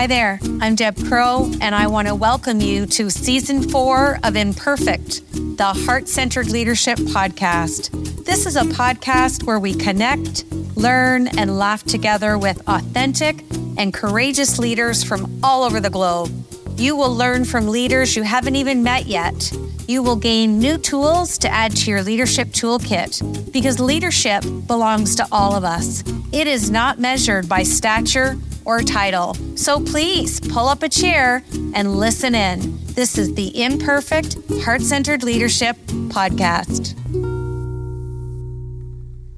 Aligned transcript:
Hi 0.00 0.06
there, 0.06 0.40
I'm 0.62 0.76
Deb 0.76 0.96
Crowe, 1.08 1.52
and 1.60 1.74
I 1.74 1.86
want 1.86 2.08
to 2.08 2.14
welcome 2.14 2.62
you 2.62 2.86
to 2.86 3.10
season 3.10 3.68
four 3.68 4.18
of 4.24 4.34
Imperfect, 4.34 5.20
the 5.58 5.74
Heart 5.84 6.08
Centered 6.08 6.48
Leadership 6.48 6.96
Podcast. 6.96 8.24
This 8.24 8.46
is 8.46 8.56
a 8.56 8.62
podcast 8.62 9.42
where 9.42 9.58
we 9.58 9.74
connect, 9.74 10.50
learn, 10.74 11.28
and 11.36 11.58
laugh 11.58 11.84
together 11.84 12.38
with 12.38 12.66
authentic 12.66 13.44
and 13.76 13.92
courageous 13.92 14.58
leaders 14.58 15.04
from 15.04 15.38
all 15.42 15.64
over 15.64 15.80
the 15.80 15.90
globe. 15.90 16.30
You 16.78 16.96
will 16.96 17.14
learn 17.14 17.44
from 17.44 17.68
leaders 17.68 18.16
you 18.16 18.22
haven't 18.22 18.56
even 18.56 18.82
met 18.82 19.04
yet. 19.04 19.52
You 19.86 20.02
will 20.02 20.16
gain 20.16 20.58
new 20.58 20.78
tools 20.78 21.36
to 21.36 21.48
add 21.50 21.76
to 21.76 21.90
your 21.90 22.02
leadership 22.02 22.48
toolkit 22.48 23.52
because 23.52 23.78
leadership 23.78 24.44
belongs 24.66 25.14
to 25.16 25.26
all 25.30 25.54
of 25.54 25.64
us. 25.64 26.02
It 26.32 26.46
is 26.46 26.70
not 26.70 26.98
measured 26.98 27.50
by 27.50 27.64
stature 27.64 28.38
or 28.64 28.82
title. 28.82 29.34
So 29.56 29.80
please 29.80 30.40
pull 30.40 30.68
up 30.68 30.82
a 30.82 30.88
chair 30.88 31.42
and 31.74 31.96
listen 31.96 32.34
in. 32.34 32.78
This 32.94 33.18
is 33.18 33.34
the 33.34 33.62
Imperfect 33.62 34.36
Heart 34.62 34.82
Centered 34.82 35.22
Leadership 35.22 35.76
Podcast. 36.08 36.96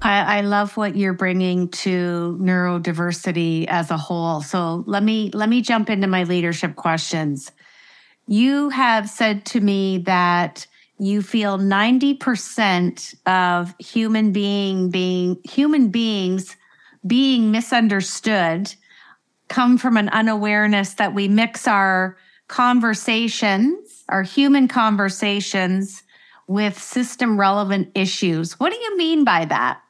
I, 0.02 0.38
I, 0.38 0.40
love 0.40 0.76
what 0.76 0.96
you're 0.96 1.12
bringing 1.12 1.68
to 1.68 2.36
neurodiversity 2.40 3.66
as 3.68 3.92
a 3.92 3.96
whole. 3.96 4.40
So 4.40 4.82
let 4.86 5.04
me 5.04 5.30
let 5.32 5.48
me 5.48 5.62
jump 5.62 5.88
into 5.88 6.08
my 6.08 6.24
leadership 6.24 6.74
questions. 6.74 7.52
You 8.26 8.70
have 8.70 9.08
said 9.08 9.44
to 9.46 9.60
me 9.60 9.98
that 9.98 10.66
you 10.98 11.22
feel 11.22 11.58
90% 11.58 13.14
of 13.26 13.74
human 13.78 14.32
being 14.32 14.90
being 14.90 15.38
human 15.44 15.88
beings 15.88 16.56
being 17.06 17.50
misunderstood 17.50 18.74
come 19.48 19.78
from 19.78 19.96
an 19.96 20.08
unawareness 20.08 20.94
that 20.94 21.14
we 21.14 21.28
mix 21.28 21.68
our 21.68 22.16
conversations, 22.48 24.04
our 24.08 24.22
human 24.22 24.68
conversations 24.68 26.02
with 26.46 26.78
system 26.78 27.38
relevant 27.38 27.90
issues. 27.94 28.58
What 28.58 28.72
do 28.72 28.78
you 28.78 28.96
mean 28.96 29.24
by 29.24 29.44
that? 29.46 29.80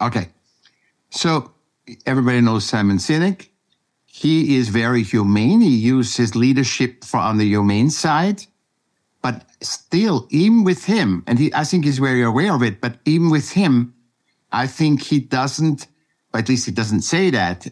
Okay. 0.00 0.28
So 1.10 1.52
everybody 2.06 2.40
knows 2.40 2.64
Simon 2.64 2.98
Sinek. 2.98 3.48
He 4.06 4.56
is 4.56 4.68
very 4.68 5.02
humane. 5.02 5.60
He 5.60 5.76
uses 5.76 6.34
leadership 6.34 7.04
for 7.04 7.18
on 7.18 7.38
the 7.38 7.46
humane 7.46 7.90
side. 7.90 8.44
But 9.22 9.44
still, 9.60 10.26
even 10.30 10.64
with 10.64 10.84
him, 10.84 11.24
and 11.26 11.38
he, 11.38 11.52
I 11.52 11.64
think 11.64 11.84
he's 11.84 11.98
very 11.98 12.22
aware 12.22 12.54
of 12.54 12.62
it, 12.62 12.80
but 12.80 12.98
even 13.04 13.30
with 13.30 13.50
him, 13.50 13.94
I 14.52 14.66
think 14.66 15.02
he 15.02 15.20
doesn't, 15.20 15.86
at 16.32 16.48
least 16.48 16.66
he 16.66 16.72
doesn't 16.72 17.02
say 17.02 17.30
that. 17.30 17.66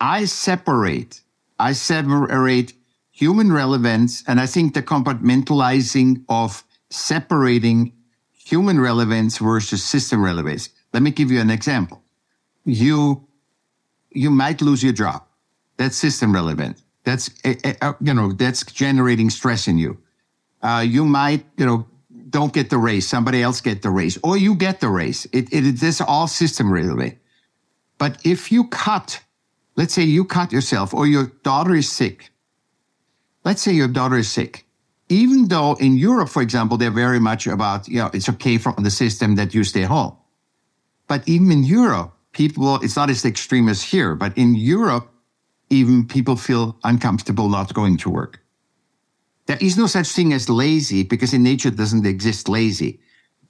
I 0.00 0.24
separate, 0.26 1.20
I 1.58 1.72
separate 1.72 2.74
human 3.10 3.52
relevance, 3.52 4.22
and 4.26 4.40
I 4.40 4.46
think 4.46 4.74
the 4.74 4.82
compartmentalizing 4.82 6.24
of 6.28 6.64
separating 6.90 7.92
human 8.32 8.78
relevance 8.78 9.38
versus 9.38 9.82
system 9.82 10.22
relevance. 10.22 10.68
Let 10.92 11.02
me 11.02 11.10
give 11.10 11.30
you 11.30 11.40
an 11.40 11.50
example. 11.50 12.02
You, 12.64 13.26
you 14.10 14.30
might 14.30 14.60
lose 14.60 14.82
your 14.82 14.92
job. 14.92 15.24
That's 15.78 15.96
system 15.96 16.32
relevant. 16.32 16.82
That's, 17.04 17.30
uh, 17.44 17.92
you 18.00 18.14
know, 18.14 18.32
that's 18.32 18.64
generating 18.64 19.30
stress 19.30 19.68
in 19.68 19.78
you. 19.78 19.98
Uh, 20.62 20.84
you 20.86 21.04
might, 21.04 21.44
you 21.56 21.66
know, 21.66 21.86
don't 22.30 22.52
get 22.52 22.70
the 22.70 22.78
raise. 22.78 23.06
Somebody 23.06 23.42
else 23.42 23.60
get 23.60 23.82
the 23.82 23.90
raise 23.90 24.18
or 24.22 24.36
you 24.36 24.54
get 24.54 24.80
the 24.80 24.88
raise. 24.88 25.26
It, 25.26 25.52
it, 25.52 25.66
it 25.66 25.82
is 25.82 26.00
all 26.00 26.26
system 26.26 26.72
relevant. 26.72 27.16
But 27.98 28.18
if 28.24 28.50
you 28.50 28.68
cut, 28.68 29.20
let's 29.76 29.94
say 29.94 30.02
you 30.02 30.24
cut 30.24 30.52
yourself 30.52 30.92
or 30.92 31.06
your 31.06 31.26
daughter 31.42 31.74
is 31.74 31.90
sick. 31.90 32.30
Let's 33.44 33.62
say 33.62 33.72
your 33.72 33.88
daughter 33.88 34.16
is 34.16 34.30
sick 34.30 34.66
even 35.08 35.48
though 35.48 35.74
in 35.74 35.96
Europe, 35.96 36.28
for 36.28 36.42
example, 36.42 36.76
they're 36.76 36.90
very 36.90 37.20
much 37.20 37.46
about, 37.46 37.88
you 37.88 37.98
know, 37.98 38.10
it's 38.12 38.28
okay 38.28 38.58
from 38.58 38.74
the 38.82 38.90
system 38.90 39.36
that 39.36 39.54
you 39.54 39.62
stay 39.62 39.82
home. 39.82 40.16
But 41.06 41.26
even 41.28 41.52
in 41.52 41.62
Europe, 41.62 42.12
people, 42.32 42.76
it's 42.76 42.96
not 42.96 43.10
as 43.10 43.24
extreme 43.24 43.68
as 43.68 43.82
here, 43.82 44.16
but 44.16 44.36
in 44.36 44.54
Europe, 44.54 45.08
even 45.70 46.06
people 46.06 46.36
feel 46.36 46.76
uncomfortable 46.82 47.48
not 47.48 47.72
going 47.72 47.96
to 47.98 48.10
work. 48.10 48.40
There 49.46 49.58
is 49.60 49.76
no 49.76 49.86
such 49.86 50.08
thing 50.08 50.32
as 50.32 50.48
lazy 50.48 51.04
because 51.04 51.32
in 51.32 51.44
nature 51.44 51.70
doesn't 51.70 52.04
exist 52.04 52.48
lazy. 52.48 52.98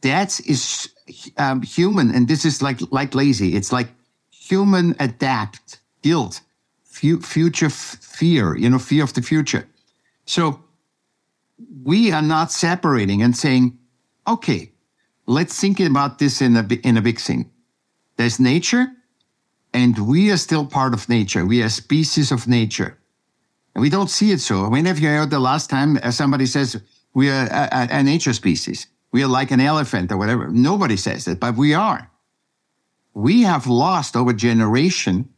That 0.02 0.38
is 0.46 0.90
um, 1.38 1.62
human. 1.62 2.14
And 2.14 2.28
this 2.28 2.44
is 2.44 2.60
like, 2.60 2.80
like 2.90 3.14
lazy. 3.14 3.54
It's 3.54 3.72
like 3.72 3.88
human 4.30 4.94
adapt 5.00 5.80
guilt, 6.02 6.40
future 6.84 7.70
fear, 7.70 8.56
you 8.56 8.70
know, 8.70 8.78
fear 8.78 9.04
of 9.04 9.12
the 9.14 9.22
future. 9.22 9.66
So 10.24 10.60
we 11.84 12.12
are 12.12 12.22
not 12.22 12.52
separating 12.52 13.22
and 13.22 13.36
saying, 13.36 13.78
okay, 14.26 14.72
let's 15.26 15.60
think 15.60 15.80
about 15.80 16.18
this 16.18 16.40
in 16.40 16.56
a, 16.56 16.66
in 16.82 16.96
a 16.96 17.02
big 17.02 17.20
thing. 17.20 17.50
There's 18.16 18.40
nature 18.40 18.88
and 19.72 19.98
we 20.08 20.30
are 20.30 20.38
still 20.38 20.64
part 20.64 20.94
of 20.94 21.08
nature. 21.08 21.44
We 21.44 21.62
are 21.62 21.68
species 21.68 22.32
of 22.32 22.48
nature. 22.48 22.98
And 23.74 23.82
we 23.82 23.90
don't 23.90 24.08
see 24.08 24.32
it 24.32 24.40
so. 24.40 24.68
When 24.70 24.86
have 24.86 24.98
you 24.98 25.08
heard 25.08 25.28
the 25.28 25.38
last 25.38 25.68
time 25.68 25.98
uh, 26.02 26.10
somebody 26.10 26.46
says 26.46 26.80
we 27.12 27.28
are 27.28 27.46
a, 27.46 27.68
a, 27.72 27.88
a 27.98 28.02
nature 28.02 28.32
species? 28.32 28.86
We 29.12 29.22
are 29.22 29.28
like 29.28 29.50
an 29.50 29.60
elephant 29.60 30.10
or 30.10 30.16
whatever. 30.16 30.48
Nobody 30.48 30.96
says 30.96 31.28
it, 31.28 31.40
but 31.40 31.56
we 31.56 31.74
are. 31.74 32.10
We 33.12 33.42
have 33.42 33.66
lost 33.66 34.16
over 34.16 34.32
generation 34.32 35.28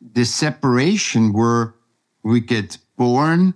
the 0.00 0.24
separation 0.24 1.32
where 1.32 1.74
we 2.22 2.40
get 2.40 2.78
born 2.96 3.54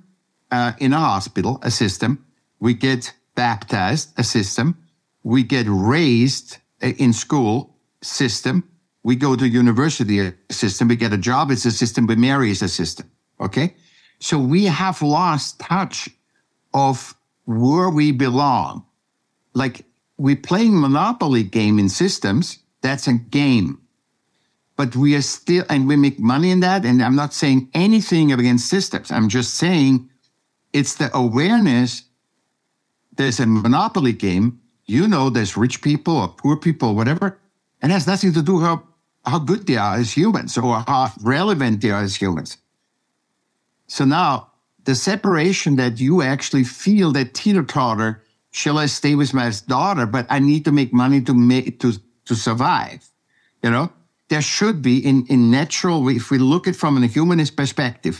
uh, 0.50 0.72
in 0.78 0.92
a 0.92 0.98
hospital, 0.98 1.58
a 1.62 1.70
system. 1.70 2.24
We 2.60 2.74
get 2.74 3.12
baptized, 3.34 4.18
a 4.18 4.24
system. 4.24 4.78
We 5.22 5.42
get 5.42 5.66
raised 5.68 6.58
uh, 6.82 6.88
in 6.98 7.12
school, 7.12 7.76
system. 8.02 8.68
We 9.02 9.16
go 9.16 9.36
to 9.36 9.48
university, 9.48 10.20
a 10.20 10.34
system. 10.50 10.88
We 10.88 10.96
get 10.96 11.12
a 11.12 11.18
job, 11.18 11.50
it's 11.50 11.64
a 11.64 11.70
system. 11.70 12.06
We 12.06 12.16
marry, 12.16 12.50
it's 12.50 12.62
a 12.62 12.68
system. 12.68 13.10
Okay. 13.40 13.74
So 14.20 14.38
we 14.38 14.64
have 14.64 15.02
lost 15.02 15.60
touch 15.60 16.08
of 16.72 17.14
where 17.44 17.90
we 17.90 18.12
belong. 18.12 18.84
Like 19.54 19.84
we 20.16 20.34
playing 20.34 20.80
monopoly 20.80 21.42
game 21.42 21.78
in 21.78 21.88
systems. 21.88 22.58
That's 22.80 23.06
a 23.06 23.14
game 23.14 23.80
but 24.76 24.96
we 24.96 25.14
are 25.14 25.22
still, 25.22 25.64
and 25.68 25.86
we 25.86 25.96
make 25.96 26.18
money 26.18 26.50
in 26.50 26.60
that. 26.60 26.84
And 26.84 27.02
I'm 27.02 27.16
not 27.16 27.32
saying 27.32 27.68
anything 27.74 28.32
against 28.32 28.68
systems. 28.68 29.10
I'm 29.10 29.28
just 29.28 29.54
saying 29.54 30.08
it's 30.72 30.94
the 30.94 31.14
awareness 31.16 32.04
there's 33.16 33.40
a 33.40 33.46
monopoly 33.46 34.12
game. 34.12 34.60
You 34.86 35.08
know, 35.08 35.30
there's 35.30 35.56
rich 35.56 35.82
people 35.82 36.16
or 36.16 36.28
poor 36.28 36.56
people, 36.56 36.94
whatever, 36.94 37.38
and 37.80 37.90
it 37.90 37.94
has 37.94 38.06
nothing 38.06 38.32
to 38.32 38.42
do 38.42 38.60
how 38.60 38.82
how 39.24 39.38
good 39.38 39.66
they 39.66 39.76
are 39.76 39.96
as 39.96 40.12
humans 40.12 40.58
or 40.58 40.84
how 40.86 41.10
relevant 41.22 41.80
they 41.80 41.90
are 41.90 42.02
as 42.02 42.14
humans. 42.14 42.58
So 43.86 44.04
now 44.04 44.50
the 44.84 44.94
separation 44.94 45.76
that 45.76 45.98
you 45.98 46.20
actually 46.20 46.64
feel 46.64 47.10
that 47.12 47.32
teeter 47.32 47.62
totter, 47.62 48.22
shall 48.50 48.78
I 48.78 48.86
stay 48.86 49.14
with 49.14 49.32
my 49.32 49.50
daughter, 49.66 50.04
but 50.04 50.26
I 50.28 50.40
need 50.40 50.66
to 50.66 50.72
make 50.72 50.92
money 50.92 51.22
to 51.22 51.32
make 51.32 51.80
to 51.80 51.94
to 52.26 52.34
survive. 52.34 53.08
You 53.62 53.70
know, 53.70 53.92
there 54.34 54.42
should 54.42 54.82
be 54.82 54.98
in 54.98 55.26
in 55.28 55.50
natural. 55.50 56.08
If 56.08 56.30
we 56.32 56.38
look 56.38 56.66
at 56.66 56.74
from 56.74 57.02
a 57.02 57.06
humanist 57.06 57.56
perspective, 57.56 58.16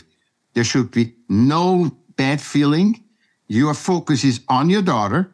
there 0.53 0.63
should 0.63 0.89
be 0.91 1.13
no 1.27 1.91
bad 2.15 2.39
feeling, 2.39 3.03
your 3.47 3.73
focus 3.73 4.23
is 4.23 4.39
on 4.47 4.69
your 4.69 4.81
daughter 4.81 5.29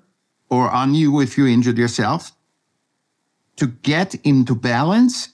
or 0.50 0.72
on 0.72 0.96
you 0.96 1.22
if 1.22 1.38
you 1.38 1.46
injured 1.46 1.78
yourself 1.78 2.32
to 3.58 3.68
get 3.68 4.16
into 4.24 4.56
balance, 4.56 5.30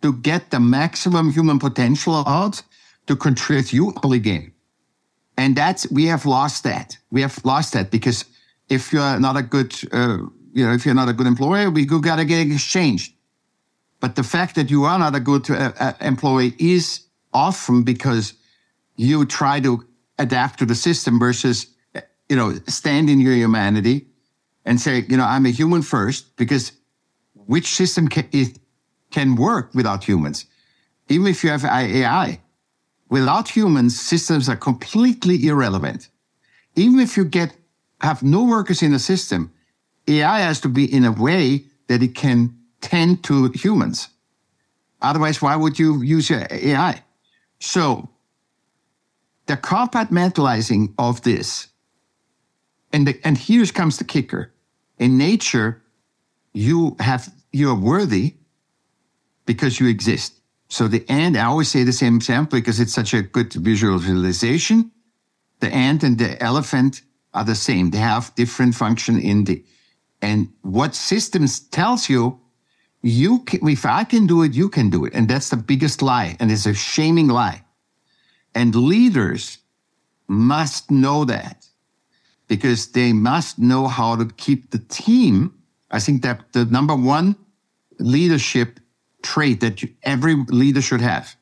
to 0.00 0.12
get 0.12 0.50
the 0.50 0.60
maximum 0.60 1.32
human 1.32 1.58
potential 1.58 2.14
out, 2.26 2.62
to 3.08 3.16
contribute 3.16 3.72
you 3.72 3.92
again. 4.12 4.52
And 5.36 5.56
that's, 5.56 5.90
we 5.90 6.04
have 6.06 6.24
lost 6.24 6.62
that. 6.62 6.98
We 7.10 7.22
have 7.22 7.44
lost 7.44 7.72
that 7.72 7.90
because 7.90 8.24
if 8.68 8.92
you're 8.92 9.18
not 9.18 9.36
a 9.36 9.42
good, 9.42 9.74
uh, 9.92 10.18
you 10.52 10.64
know, 10.64 10.72
if 10.72 10.86
you're 10.86 11.00
not 11.02 11.08
a 11.08 11.12
good 11.12 11.26
employer, 11.26 11.68
we 11.68 11.84
got 11.84 12.16
to 12.16 12.24
get 12.24 12.46
exchanged. 12.46 13.13
But 14.04 14.16
the 14.16 14.22
fact 14.22 14.54
that 14.56 14.70
you 14.70 14.84
are 14.84 14.98
not 14.98 15.14
a 15.14 15.18
good 15.18 15.50
uh, 15.50 15.72
uh, 15.80 15.94
employee 16.02 16.52
is 16.58 17.06
often 17.32 17.84
because 17.84 18.34
you 18.96 19.24
try 19.24 19.60
to 19.60 19.82
adapt 20.18 20.58
to 20.58 20.66
the 20.66 20.74
system 20.74 21.18
versus, 21.18 21.68
you 22.28 22.36
know, 22.36 22.52
stand 22.66 23.08
in 23.08 23.18
your 23.18 23.32
humanity 23.32 24.08
and 24.66 24.78
say, 24.78 25.06
you 25.08 25.16
know, 25.16 25.24
I'm 25.24 25.46
a 25.46 25.50
human 25.50 25.80
first 25.80 26.36
because 26.36 26.72
which 27.46 27.68
system 27.68 28.08
can, 28.08 28.28
it 28.30 28.58
can 29.10 29.36
work 29.36 29.74
without 29.74 30.04
humans? 30.04 30.44
Even 31.08 31.26
if 31.26 31.42
you 31.42 31.48
have 31.48 31.64
AI, 31.64 32.40
without 33.08 33.48
humans, 33.48 33.98
systems 33.98 34.50
are 34.50 34.56
completely 34.56 35.46
irrelevant. 35.46 36.10
Even 36.76 37.00
if 37.00 37.16
you 37.16 37.24
get, 37.24 37.56
have 38.02 38.22
no 38.22 38.44
workers 38.44 38.82
in 38.82 38.92
the 38.92 38.98
system, 38.98 39.50
AI 40.06 40.40
has 40.40 40.60
to 40.60 40.68
be 40.68 40.84
in 40.84 41.06
a 41.06 41.12
way 41.12 41.64
that 41.88 42.02
it 42.02 42.14
can 42.14 42.54
tend 42.84 43.24
to 43.24 43.50
humans. 43.54 44.08
Otherwise, 45.00 45.40
why 45.40 45.56
would 45.56 45.78
you 45.78 46.02
use 46.02 46.28
your 46.30 46.46
AI? 46.50 47.02
So 47.58 48.08
the 49.46 49.56
compartmentalizing 49.56 50.94
of 50.98 51.22
this, 51.22 51.68
and 52.92 53.08
the, 53.08 53.20
and 53.24 53.36
here 53.36 53.64
comes 53.66 53.98
the 53.98 54.04
kicker. 54.04 54.52
In 54.98 55.18
nature, 55.18 55.82
you 56.52 56.96
have 57.00 57.32
you're 57.52 57.74
worthy 57.74 58.34
because 59.46 59.80
you 59.80 59.88
exist. 59.88 60.40
So 60.68 60.88
the 60.88 61.04
ant, 61.08 61.36
I 61.36 61.44
always 61.44 61.68
say 61.68 61.84
the 61.84 61.92
same 61.92 62.16
example 62.16 62.58
because 62.58 62.80
it's 62.80 62.94
such 62.94 63.14
a 63.14 63.22
good 63.22 63.52
visualization. 63.52 64.90
The 65.60 65.72
ant 65.72 66.02
and 66.02 66.18
the 66.18 66.42
elephant 66.42 67.02
are 67.32 67.44
the 67.44 67.54
same. 67.54 67.90
They 67.90 67.98
have 67.98 68.34
different 68.34 68.74
function 68.74 69.18
in 69.18 69.44
the, 69.44 69.64
and 70.20 70.52
what 70.62 70.94
systems 70.94 71.60
tells 71.60 72.08
you, 72.08 72.40
you 73.04 73.40
can, 73.40 73.68
if 73.68 73.84
I 73.84 74.02
can 74.02 74.26
do 74.26 74.42
it, 74.42 74.54
you 74.54 74.70
can 74.70 74.88
do 74.88 75.04
it. 75.04 75.12
And 75.12 75.28
that's 75.28 75.50
the 75.50 75.58
biggest 75.58 76.00
lie. 76.00 76.36
And 76.40 76.50
it's 76.50 76.64
a 76.64 76.72
shaming 76.72 77.28
lie. 77.28 77.62
And 78.54 78.74
leaders 78.74 79.58
must 80.26 80.90
know 80.90 81.26
that 81.26 81.66
because 82.48 82.92
they 82.92 83.12
must 83.12 83.58
know 83.58 83.88
how 83.88 84.16
to 84.16 84.24
keep 84.38 84.70
the 84.70 84.78
team. 84.78 85.52
I 85.90 86.00
think 86.00 86.22
that 86.22 86.52
the 86.52 86.64
number 86.64 86.96
one 86.96 87.36
leadership 87.98 88.80
trait 89.22 89.60
that 89.60 89.82
you, 89.82 89.90
every 90.02 90.36
leader 90.48 90.80
should 90.80 91.02
have. 91.02 91.36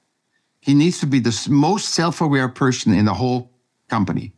He 0.60 0.74
needs 0.74 0.98
to 0.98 1.06
be 1.06 1.20
the 1.20 1.46
most 1.48 1.90
self-aware 1.90 2.48
person 2.48 2.92
in 2.92 3.04
the 3.04 3.14
whole 3.14 3.52
company. 3.88 4.32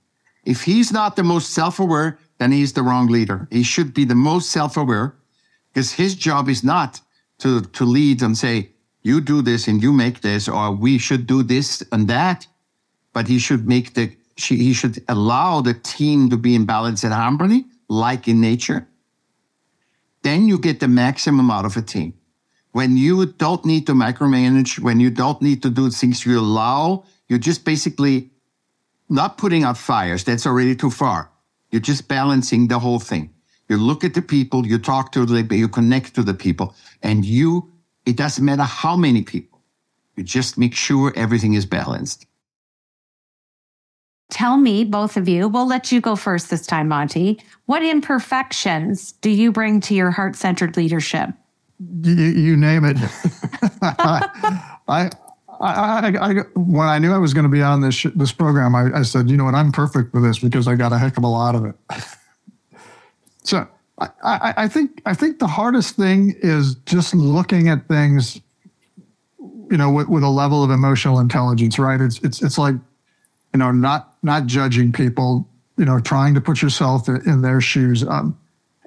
If 0.44 0.62
he's 0.62 0.92
not 0.92 1.16
the 1.16 1.22
most 1.22 1.54
self-aware, 1.54 2.18
then 2.36 2.52
he's 2.52 2.74
the 2.74 2.82
wrong 2.82 3.06
leader. 3.06 3.48
He 3.50 3.62
should 3.62 3.94
be 3.94 4.04
the 4.04 4.14
most 4.14 4.50
self-aware 4.50 5.14
because 5.72 5.92
his 5.92 6.14
job 6.14 6.50
is 6.50 6.62
not 6.62 7.00
to, 7.44 7.61
to 7.61 7.85
lead 7.85 8.23
and 8.23 8.37
say, 8.37 8.70
you 9.02 9.20
do 9.20 9.43
this 9.43 9.69
and 9.69 9.82
you 9.82 9.93
make 9.93 10.20
this, 10.20 10.49
or 10.49 10.73
we 10.73 10.99
should 10.99 11.26
do 11.26 11.43
this 11.43 11.82
and 11.93 12.08
that. 12.08 12.46
But 13.12 13.29
he 13.29 13.38
should 13.38 13.69
make 13.69 13.94
the, 13.94 14.17
he 14.37 14.73
should 14.73 15.05
allow 15.08 15.61
the 15.61 15.75
team 15.75 16.31
to 16.31 16.37
be 16.37 16.55
in 16.55 16.64
balance 16.64 17.05
and 17.05 17.14
harmony, 17.14 17.67
like 17.88 18.26
in 18.26 18.41
nature. 18.41 18.88
Then 20.23 20.49
you 20.49 20.58
get 20.58 20.81
the 20.81 20.88
maximum 20.88 21.50
out 21.50 21.67
of 21.67 21.76
a 21.76 21.82
team 21.82 22.14
when 22.75 22.96
you 22.96 23.25
don't 23.25 23.64
need 23.64 23.87
to 23.87 23.93
micromanage, 23.93 24.81
when 24.81 24.99
you 24.99 25.08
don't 25.08 25.41
need 25.41 25.62
to 25.62 25.70
do 25.70 25.91
things 25.91 26.26
you 26.26 26.41
allow, 26.41 27.05
you're 27.29 27.38
just 27.38 27.64
basically 27.64 28.31
not 29.08 29.38
putting 29.38 29.62
out 29.62 29.79
fires. 29.79 30.25
That's 30.25 30.44
already 30.44 30.75
too 30.75 30.91
far. 30.91 31.31
You're 31.70 31.81
just 31.81 32.08
balancing 32.08 32.67
the 32.67 32.81
whole 32.81 32.99
thing. 32.99 33.33
You 33.69 33.76
look 33.76 34.05
at 34.05 34.14
the 34.14 34.22
people, 34.22 34.66
you 34.66 34.78
talk 34.78 35.12
to 35.12 35.25
them, 35.25 35.49
you 35.50 35.69
connect 35.69 36.14
to 36.14 36.22
the 36.22 36.34
people, 36.34 36.75
and 37.02 37.25
you, 37.25 37.72
it 38.05 38.16
doesn't 38.16 38.44
matter 38.44 38.62
how 38.62 38.96
many 38.96 39.22
people. 39.22 39.61
You 40.16 40.22
just 40.22 40.58
make 40.58 40.75
sure 40.75 41.12
everything 41.16 41.55
is 41.55 41.66
balanced. 41.66 42.26
Tell 44.31 44.56
me, 44.56 44.84
both 44.84 45.16
of 45.16 45.28
you, 45.28 45.49
we'll 45.49 45.66
let 45.66 45.93
you 45.93 46.00
go 46.00 46.16
first 46.16 46.50
this 46.50 46.66
time, 46.66 46.88
Monte. 46.88 47.40
What 47.66 47.82
imperfections 47.82 49.12
do 49.12 49.31
you 49.31 49.52
bring 49.52 49.81
to 49.82 49.94
your 49.94 50.10
heart 50.10 50.37
centered 50.37 50.76
leadership? 50.76 51.31
you, 52.02 52.12
you 52.12 52.56
name 52.56 52.84
it. 52.84 52.96
I, 53.82 54.28
I, 54.88 55.10
I, 55.60 56.12
I, 56.20 56.34
when 56.55 56.88
I 56.88 56.99
knew 56.99 57.12
I 57.12 57.19
was 57.19 57.34
going 57.34 57.44
to 57.44 57.50
be 57.50 57.62
on 57.62 57.81
this 57.81 58.02
this 58.14 58.32
program, 58.32 58.75
I, 58.75 58.99
I 58.99 59.02
said, 59.02 59.31
you 59.31 59.37
know 59.37 59.44
what, 59.44 59.55
I'm 59.55 59.72
perfect 59.72 60.12
for 60.12 60.20
this 60.20 60.38
because 60.38 60.69
I 60.69 60.75
got 60.75 60.93
a 60.93 60.99
heck 60.99 61.17
of 61.17 61.25
a 61.25 61.28
lot 61.28 61.55
of 61.55 61.64
it. 61.64 61.75
so 63.44 63.69
I, 63.99 64.08
I, 64.23 64.55
I 64.56 64.69
think 64.69 65.02
I 65.06 65.14
think 65.14 65.38
the 65.38 65.46
hardest 65.46 65.96
thing 65.96 66.35
is 66.41 66.75
just 66.87 67.14
looking 67.14 67.69
at 67.69 67.87
things, 67.87 68.41
you 69.38 69.76
know, 69.76 69.91
with, 69.91 70.08
with 70.08 70.23
a 70.23 70.29
level 70.29 70.64
of 70.64 70.70
emotional 70.70 71.20
intelligence. 71.20 71.79
Right? 71.79 72.00
It's 72.00 72.19
it's 72.20 72.43
it's 72.43 72.58
like, 72.58 72.75
you 73.52 73.58
know, 73.58 73.70
not 73.70 74.14
not 74.23 74.46
judging 74.46 74.93
people. 74.93 75.49
You 75.76 75.85
know, 75.85 75.99
trying 75.99 76.35
to 76.35 76.41
put 76.41 76.62
yourself 76.62 77.08
in 77.08 77.43
their 77.43 77.61
shoes. 77.61 78.05
Um, 78.05 78.38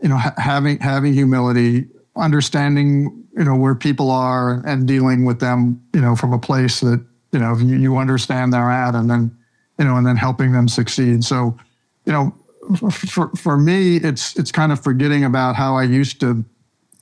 you 0.01 0.07
know, 0.07 0.17
ha- 0.17 0.33
having 0.37 0.79
having 0.79 1.13
humility, 1.13 1.85
understanding 2.15 3.27
you 3.37 3.43
know 3.43 3.55
where 3.55 3.75
people 3.75 4.09
are 4.09 4.63
and 4.65 4.87
dealing 4.87 5.23
with 5.23 5.39
them 5.39 5.81
you 5.93 6.01
know 6.01 6.15
from 6.15 6.33
a 6.33 6.39
place 6.39 6.79
that 6.79 7.03
you 7.31 7.39
know 7.39 7.55
you, 7.57 7.77
you 7.77 7.97
understand 7.97 8.51
they're 8.51 8.71
at 8.71 8.95
and 8.95 9.09
then 9.09 9.35
you 9.77 9.85
know 9.85 9.95
and 9.95 10.07
then 10.07 10.15
helping 10.15 10.51
them 10.51 10.67
succeed 10.67 11.23
so 11.23 11.55
you 12.05 12.11
know 12.11 12.35
for 12.75 13.29
for 13.35 13.57
me 13.57 13.97
it's 13.97 14.35
it's 14.37 14.51
kind 14.51 14.71
of 14.71 14.83
forgetting 14.83 15.23
about 15.23 15.55
how 15.55 15.75
I 15.75 15.83
used 15.83 16.19
to 16.21 16.43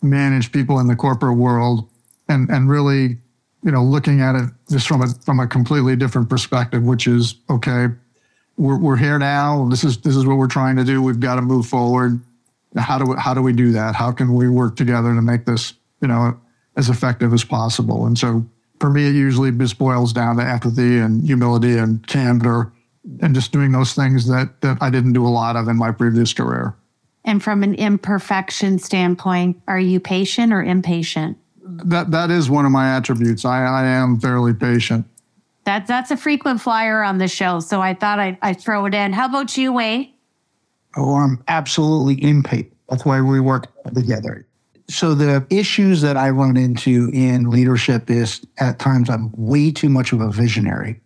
manage 0.02 0.52
people 0.52 0.80
in 0.80 0.88
the 0.88 0.96
corporate 0.96 1.38
world 1.38 1.90
and 2.30 2.50
and 2.50 2.70
really 2.70 3.18
you 3.64 3.72
know 3.72 3.84
looking 3.84 4.22
at 4.22 4.36
it 4.36 4.50
just 4.70 4.88
from 4.88 5.02
a 5.02 5.08
from 5.08 5.40
a 5.40 5.48
completely 5.48 5.96
different 5.96 6.30
perspective 6.30 6.84
which 6.84 7.08
is 7.08 7.36
okay 7.50 7.88
we're, 8.58 8.78
we're 8.78 8.98
here 8.98 9.18
now 9.18 9.68
this 9.70 9.84
is 9.84 9.98
this 9.98 10.16
is 10.16 10.26
what 10.26 10.38
we're 10.38 10.48
trying 10.48 10.76
to 10.76 10.84
do 10.84 11.02
we've 11.02 11.20
got 11.20 11.36
to 11.36 11.42
move 11.42 11.66
forward 11.66 12.22
how 12.78 12.98
do 12.98 13.06
we, 13.06 13.16
how 13.18 13.34
do 13.34 13.42
we 13.42 13.54
do 13.54 13.72
that? 13.72 13.96
How 13.96 14.12
can 14.12 14.34
we 14.34 14.50
work 14.50 14.76
together 14.76 15.14
to 15.14 15.22
make 15.22 15.46
this 15.46 15.74
you 16.02 16.08
know 16.08 16.38
as 16.76 16.90
effective 16.90 17.34
as 17.34 17.44
possible? 17.44 18.06
And 18.06 18.18
so 18.18 18.46
for 18.80 18.90
me, 18.90 19.08
it 19.08 19.16
usually 19.16 19.52
just 19.52 19.78
boils 19.78 20.12
down 20.12 20.38
to 20.38 20.44
empathy 20.44 20.98
and 21.00 21.26
humility 21.26 21.78
and 21.78 22.06
candor, 22.08 22.72
and 23.22 23.36
just 23.36 23.52
doing 23.52 23.72
those 23.72 23.94
things 23.94 24.28
that 24.28 24.62
that 24.62 24.78
I 24.82 24.90
didn't 24.90 25.14
do 25.14 25.26
a 25.26 25.30
lot 25.30 25.56
of 25.56 25.68
in 25.68 25.78
my 25.78 25.92
previous 25.92 26.34
career. 26.34 26.76
And 27.24 27.44
from 27.44 27.64
an 27.64 27.74
imperfection 27.76 28.78
standpoint, 28.78 29.62
are 29.68 29.80
you 29.80 30.00
patient 30.00 30.54
or 30.54 30.64
impatient? 30.64 31.38
That 31.64 32.12
that 32.12 32.30
is 32.32 32.50
one 32.50 32.66
of 32.66 32.72
my 32.72 32.96
attributes. 32.96 33.46
I, 33.46 33.64
I 33.64 33.86
am 33.86 34.20
fairly 34.20 34.54
patient. 34.54 35.06
That 35.64 35.88
that's 35.88 36.12
a 36.12 36.18
frequent 36.18 36.62
flyer 36.62 37.02
on 37.02 37.18
the 37.18 37.28
show, 37.28 37.60
so 37.60 37.82
I 37.82 37.96
thought 37.96 38.20
I'd, 38.20 38.38
I'd 38.42 38.62
throw 38.62 38.86
it 38.86 38.94
in. 38.94 39.14
How 39.14 39.26
about 39.26 39.58
you, 39.58 39.74
Wayne? 39.74 40.14
Oh, 40.96 41.16
I'm 41.16 41.44
absolutely 41.48 42.24
impatient. 42.24 42.72
That's 42.90 43.04
why 43.04 43.20
we 43.20 43.40
work 43.40 43.68
together. 43.94 44.46
So 44.88 45.16
the 45.16 45.46
issues 45.50 46.02
that 46.02 46.16
I 46.16 46.30
run 46.30 46.56
into 46.56 47.10
in 47.12 47.50
leadership 47.50 48.12
is 48.12 48.46
at 48.60 48.78
times 48.78 49.10
I'm 49.10 49.32
way 49.36 49.72
too 49.72 49.90
much 49.90 50.14
of 50.14 50.22
a 50.22 50.30
visionary. 50.30 51.02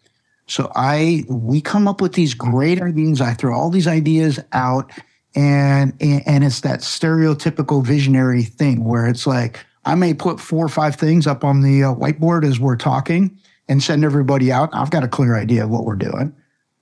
So 0.50 0.72
I 0.76 1.26
we 1.28 1.62
come 1.62 1.88
up 1.88 2.02
with 2.02 2.14
these 2.14 2.34
great 2.34 2.82
ideas. 2.82 3.22
I 3.22 3.34
throw 3.34 3.56
all 3.56 3.70
these 3.70 3.88
ideas 3.88 4.40
out 4.52 4.92
and 5.36 5.94
and 6.02 6.44
it's 6.44 6.62
that 6.62 6.80
stereotypical 6.80 7.86
visionary 7.86 8.44
thing 8.44 8.84
where 8.84 9.08
it's 9.08 9.28
like 9.28 9.66
I 9.86 9.96
may 9.96 10.14
put 10.14 10.40
four 10.40 10.66
or 10.66 10.70
five 10.70 10.96
things 10.96 11.28
up 11.28 11.44
on 11.44 11.62
the 11.62 11.84
uh, 11.84 11.94
whiteboard 11.96 12.46
as 12.46 12.60
we're 12.60 12.76
talking 12.76 13.38
and 13.68 13.82
send 13.82 14.04
everybody 14.04 14.52
out. 14.52 14.70
I've 14.74 14.92
got 14.92 15.04
a 15.04 15.08
clear 15.08 15.38
idea 15.38 15.64
of 15.64 15.70
what 15.70 15.86
we're 15.86 15.96
doing 15.96 16.36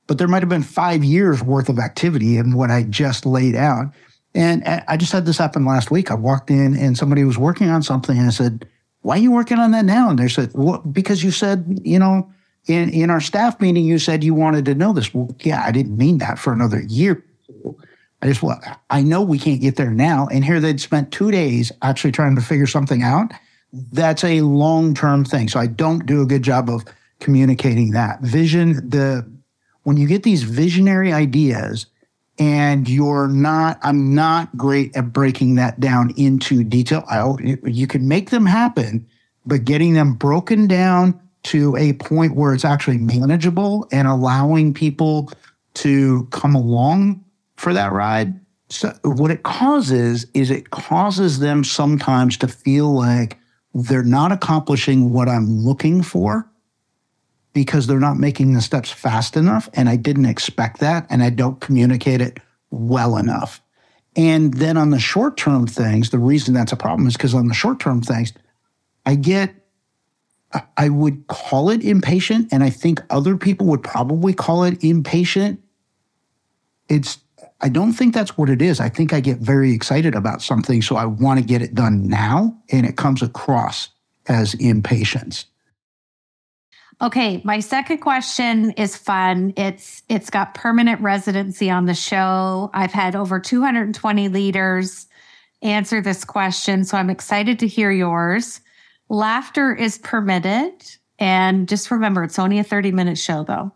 but 0.08 0.18
there 0.18 0.28
might 0.28 0.42
have 0.42 0.50
been 0.50 0.64
five 0.64 1.04
years 1.04 1.44
worth 1.44 1.70
of 1.70 1.78
activity 1.78 2.38
in 2.38 2.56
what 2.56 2.72
I 2.72 2.84
just 2.84 3.26
laid 3.26 3.56
out. 3.56 3.94
And 4.34 4.64
I 4.66 4.98
just 4.98 5.12
had 5.12 5.26
this 5.26 5.38
happen 5.38 5.66
last 5.66 5.92
week. 5.92 6.12
I 6.12 6.14
walked 6.14 6.50
in 6.50 6.76
and 6.78 6.98
somebody 6.98 7.24
was 7.24 7.38
working 7.38 7.70
on 7.70 7.84
something 7.84 8.18
and 8.18 8.28
I 8.28 8.32
said, 8.32 8.68
why 9.02 9.16
are 9.16 9.22
you 9.22 9.32
working 9.32 9.58
on 9.58 9.72
that 9.72 9.86
now? 9.86 10.10
And 10.10 10.20
they 10.20 10.28
said, 10.28 10.52
well, 10.54 10.80
because 10.80 11.24
you 11.24 11.32
said, 11.32 11.80
you 11.84 12.00
know, 12.00 12.30
in, 12.68 12.90
in 12.90 13.10
our 13.10 13.22
staff 13.22 13.60
meeting, 13.60 13.86
you 13.86 13.98
said 13.98 14.24
you 14.24 14.34
wanted 14.34 14.66
to 14.66 14.76
know 14.76 14.94
this. 14.94 15.14
Well, 15.14 15.34
yeah, 15.42 15.64
I 15.66 15.72
didn't 15.72 15.98
mean 15.98 16.18
that 16.20 16.38
for 16.38 16.54
another 16.54 16.82
year. 16.82 17.24
I 18.22 18.28
just, 18.28 18.44
well, 18.44 18.60
I 18.90 19.02
know 19.02 19.22
we 19.22 19.40
can't 19.40 19.62
get 19.62 19.76
there 19.76 19.92
now. 19.92 20.28
And 20.28 20.44
here 20.44 20.60
they'd 20.60 20.82
spent 20.82 21.12
two 21.12 21.32
days 21.32 21.72
actually 21.82 22.12
trying 22.12 22.36
to 22.36 22.42
figure 22.42 22.68
something 22.68 23.04
out. 23.04 23.32
That's 23.72 24.24
a 24.24 24.42
long 24.42 24.94
term 24.94 25.24
thing. 25.24 25.50
So 25.50 25.60
I 25.60 25.68
don't 25.68 26.06
do 26.06 26.22
a 26.22 26.26
good 26.26 26.44
job 26.44 26.70
of 26.70 26.84
communicating 27.20 27.92
that. 27.92 28.22
Vision, 28.22 28.90
the 28.90 29.30
when 29.84 29.98
you 29.98 30.08
get 30.08 30.24
these 30.24 30.44
visionary 30.44 31.14
ideas 31.14 31.86
and 32.40 32.90
you're 32.90 33.28
not, 33.28 33.80
I'm 33.84 34.14
not 34.14 34.56
great 34.58 34.96
at 34.96 35.14
breaking 35.14 35.56
that 35.56 35.80
down 35.80 36.14
into 36.18 36.64
detail. 36.64 37.04
I, 37.10 37.34
you 37.64 37.88
can 37.88 38.08
make 38.08 38.30
them 38.30 38.46
happen, 38.46 39.08
but 39.46 39.64
getting 39.64 39.94
them 39.94 40.14
broken 40.14 40.68
down 40.68 41.20
to 41.48 41.76
a 41.78 41.94
point 41.94 42.36
where 42.36 42.54
it's 42.54 42.66
actually 42.66 42.98
manageable 42.98 43.88
and 43.92 44.06
allowing 44.06 44.74
people 44.74 45.32
to 45.76 46.26
come 46.32 46.56
along 46.56 47.24
for 47.56 47.74
that 47.74 47.94
ride. 47.94 48.38
So 48.70 48.94
what 49.04 49.32
it 49.32 49.44
causes 49.44 50.26
is 50.34 50.52
it 50.52 50.72
causes 50.72 51.40
them 51.40 51.64
sometimes 51.64 52.38
to 52.40 52.50
feel 52.50 52.94
like 52.94 53.38
they're 53.74 54.04
not 54.04 54.34
accomplishing 54.34 55.14
what 55.14 55.30
I'm 55.30 55.60
looking 55.60 56.02
for 56.02 56.50
because 57.54 57.88
they're 57.88 57.98
not 57.98 58.18
making 58.18 58.54
the 58.54 58.62
steps 58.62 58.92
fast 58.92 59.38
enough. 59.38 59.70
And 59.74 59.88
I 59.88 59.96
didn't 59.96 60.26
expect 60.26 60.82
that. 60.82 61.08
And 61.10 61.24
I 61.24 61.30
don't 61.30 61.62
communicate 61.62 62.20
it 62.20 62.40
well 62.72 63.16
enough. 63.16 63.62
And 64.18 64.54
then 64.54 64.76
on 64.76 64.90
the 64.90 65.00
short 65.00 65.38
term 65.38 65.66
things, 65.66 66.10
the 66.10 66.20
reason 66.20 66.54
that's 66.54 66.74
a 66.74 66.78
problem 66.78 67.08
is 67.08 67.16
because 67.16 67.34
on 67.34 67.48
the 67.48 67.54
short 67.54 67.80
term 67.80 68.02
things, 68.02 68.34
I 69.06 69.16
get, 69.16 69.56
I 70.78 70.90
would 70.90 71.28
call 71.28 71.70
it 71.70 71.84
impatient. 71.84 72.50
And 72.52 72.64
I 72.64 72.70
think 72.70 73.02
other 73.10 73.36
people 73.36 73.68
would 73.68 73.84
probably 73.84 74.34
call 74.34 74.64
it 74.64 74.84
impatient. 74.84 75.62
It's, 76.88 77.20
I 77.60 77.70
don't 77.70 77.94
think 77.94 78.14
that's 78.14 78.38
what 78.38 78.50
it 78.50 78.62
is. 78.62 78.80
I 78.80 78.90
think 78.90 79.12
I 79.12 79.20
get 79.20 79.40
very 79.40 79.74
excited 79.74 80.16
about 80.16 80.42
something. 80.42 80.82
So 80.82 80.96
I 80.96 81.06
want 81.06 81.40
to 81.40 81.46
get 81.46 81.62
it 81.62 81.76
done 81.76 82.08
now. 82.08 82.56
And 82.72 82.86
it 82.86 82.96
comes 82.96 83.22
across 83.22 83.90
as 84.28 84.54
impatience. 84.56 85.46
Okay, 87.00 87.42
my 87.44 87.60
second 87.60 88.00
question 88.00 88.72
is 88.72 88.96
fun. 88.98 89.54
It's 89.56 90.02
it's 90.10 90.32
got 90.32 90.56
permanent 90.56 91.00
residency 91.00 91.70
on 91.70 91.86
the 91.86 91.94
show. 91.94 92.72
I've 92.74 92.92
had 92.92 93.16
over 93.16 93.40
220 93.40 94.30
leaders 94.30 95.06
answer 95.62 96.02
this 96.02 96.26
question, 96.26 96.84
so 96.84 96.98
I'm 96.98 97.12
excited 97.12 97.60
to 97.60 97.68
hear 97.68 97.92
yours. 97.92 98.62
Laughter 99.10 99.74
is 99.74 99.98
permitted, 99.98 100.74
and 101.20 101.68
just 101.68 101.92
remember 101.92 102.24
it's 102.24 102.40
only 102.40 102.60
a 102.60 102.64
30-minute 102.64 103.18
show 103.18 103.44
though. 103.44 103.72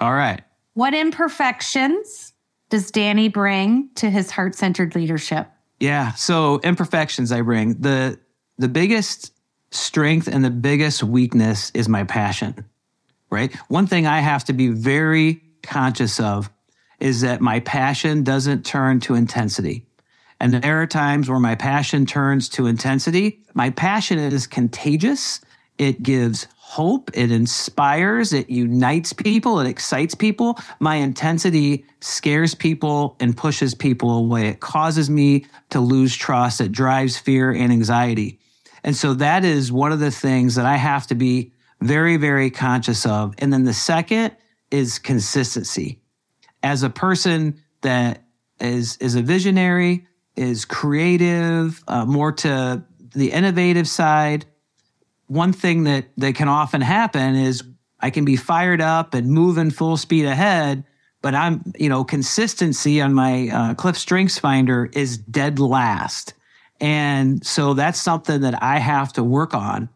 All 0.00 0.12
right. 0.12 0.42
What 0.74 0.94
imperfections 0.94 2.32
does 2.70 2.90
Danny 2.90 3.28
bring 3.28 3.90
to 3.96 4.10
his 4.10 4.30
heart-centered 4.30 4.94
leadership? 4.94 5.48
Yeah. 5.78 6.12
So 6.12 6.58
imperfections 6.60 7.30
I 7.32 7.42
bring. 7.42 7.80
The 7.80 8.18
the 8.58 8.68
biggest 8.68 9.32
strength 9.70 10.28
and 10.28 10.44
the 10.44 10.50
biggest 10.50 11.02
weakness 11.02 11.70
is 11.74 11.88
my 11.88 12.04
passion. 12.04 12.64
Right? 13.30 13.54
One 13.68 13.86
thing 13.86 14.06
I 14.06 14.20
have 14.20 14.44
to 14.44 14.52
be 14.52 14.68
very 14.68 15.42
conscious 15.62 16.20
of 16.20 16.50
is 17.00 17.22
that 17.22 17.40
my 17.40 17.60
passion 17.60 18.22
doesn't 18.22 18.64
turn 18.64 19.00
to 19.00 19.14
intensity. 19.14 19.86
And 20.42 20.54
there 20.54 20.82
are 20.82 20.88
times 20.88 21.30
where 21.30 21.38
my 21.38 21.54
passion 21.54 22.04
turns 22.04 22.48
to 22.48 22.66
intensity. 22.66 23.38
My 23.54 23.70
passion 23.70 24.18
is 24.18 24.48
contagious. 24.48 25.40
It 25.78 26.02
gives 26.02 26.48
hope. 26.56 27.12
It 27.14 27.30
inspires. 27.30 28.32
It 28.32 28.50
unites 28.50 29.12
people. 29.12 29.60
It 29.60 29.68
excites 29.68 30.16
people. 30.16 30.58
My 30.80 30.96
intensity 30.96 31.84
scares 32.00 32.56
people 32.56 33.16
and 33.20 33.36
pushes 33.36 33.72
people 33.72 34.10
away. 34.10 34.48
It 34.48 34.58
causes 34.58 35.08
me 35.08 35.46
to 35.70 35.78
lose 35.78 36.16
trust. 36.16 36.60
It 36.60 36.72
drives 36.72 37.16
fear 37.16 37.52
and 37.52 37.70
anxiety. 37.70 38.40
And 38.82 38.96
so 38.96 39.14
that 39.14 39.44
is 39.44 39.70
one 39.70 39.92
of 39.92 40.00
the 40.00 40.10
things 40.10 40.56
that 40.56 40.66
I 40.66 40.74
have 40.74 41.06
to 41.06 41.14
be 41.14 41.52
very, 41.80 42.16
very 42.16 42.50
conscious 42.50 43.06
of. 43.06 43.36
And 43.38 43.52
then 43.52 43.62
the 43.62 43.72
second 43.72 44.34
is 44.72 44.98
consistency. 44.98 46.00
As 46.64 46.82
a 46.82 46.90
person 46.90 47.62
that 47.82 48.24
is, 48.58 48.96
is 48.96 49.14
a 49.14 49.22
visionary, 49.22 50.08
is 50.36 50.64
creative, 50.64 51.82
uh, 51.88 52.04
more 52.04 52.32
to 52.32 52.82
the 53.14 53.32
innovative 53.32 53.88
side, 53.88 54.46
one 55.26 55.52
thing 55.52 55.84
that, 55.84 56.06
that 56.16 56.34
can 56.34 56.48
often 56.48 56.80
happen 56.80 57.36
is 57.36 57.62
I 58.00 58.10
can 58.10 58.24
be 58.24 58.36
fired 58.36 58.80
up 58.80 59.14
and 59.14 59.30
moving 59.30 59.70
full 59.70 59.96
speed 59.96 60.26
ahead, 60.26 60.84
but 61.22 61.34
I'm, 61.34 61.72
you 61.78 61.88
know, 61.88 62.04
consistency 62.04 63.00
on 63.00 63.14
my 63.14 63.48
uh, 63.48 63.74
Cliff 63.74 63.96
Strengths 63.96 64.38
Finder 64.38 64.90
is 64.92 65.18
dead 65.18 65.58
last. 65.58 66.34
And 66.80 67.46
so 67.46 67.74
that's 67.74 68.00
something 68.00 68.40
that 68.40 68.62
I 68.62 68.78
have 68.78 69.12
to 69.14 69.22
work 69.22 69.54
on 69.54 69.88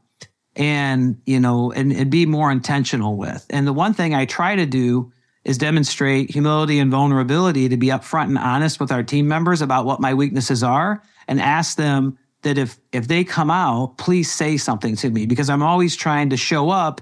and, 0.55 1.21
you 1.27 1.41
know, 1.41 1.73
and, 1.73 1.93
and 1.93 2.11
be 2.11 2.27
more 2.27 2.51
intentional 2.51 3.17
with. 3.17 3.45
And 3.51 3.67
the 3.67 3.73
one 3.73 3.93
thing 3.93 4.15
I 4.15 4.25
try 4.25 4.55
to 4.55 4.67
do 4.67 5.13
is 5.47 5.57
demonstrate 5.57 6.29
humility 6.29 6.81
and 6.81 6.91
vulnerability 6.91 7.69
to 7.69 7.77
be 7.77 7.87
upfront 7.87 8.25
and 8.25 8.37
honest 8.37 8.81
with 8.81 8.91
our 8.91 9.05
team 9.05 9.29
members 9.29 9.63
about 9.63 9.87
what 9.87 10.01
my 10.01 10.13
weaknesses 10.13 10.65
are 10.65 11.01
and 11.29 11.41
ask 11.41 11.77
them 11.77 12.19
that 12.43 12.59
if 12.59 12.79
if 12.93 13.07
they 13.07 13.23
come 13.23 13.49
out, 13.49 13.97
please 13.97 14.31
say 14.31 14.57
something 14.57 14.97
to 14.97 15.09
me 15.09 15.25
because 15.25 15.49
I'm 15.49 15.63
always 15.63 15.95
trying 15.95 16.31
to 16.31 16.37
show 16.37 16.71
up 16.71 17.01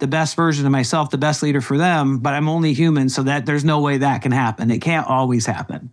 the 0.00 0.08
best 0.08 0.34
version 0.34 0.66
of 0.66 0.72
myself, 0.72 1.10
the 1.10 1.18
best 1.18 1.40
leader 1.40 1.60
for 1.60 1.78
them, 1.78 2.18
but 2.18 2.34
I'm 2.34 2.48
only 2.48 2.72
human 2.72 3.08
so 3.08 3.22
that 3.22 3.46
there's 3.46 3.64
no 3.64 3.80
way 3.80 3.98
that 3.98 4.22
can 4.22 4.32
happen. 4.32 4.72
It 4.72 4.80
can't 4.80 5.06
always 5.06 5.46
happen. 5.46 5.90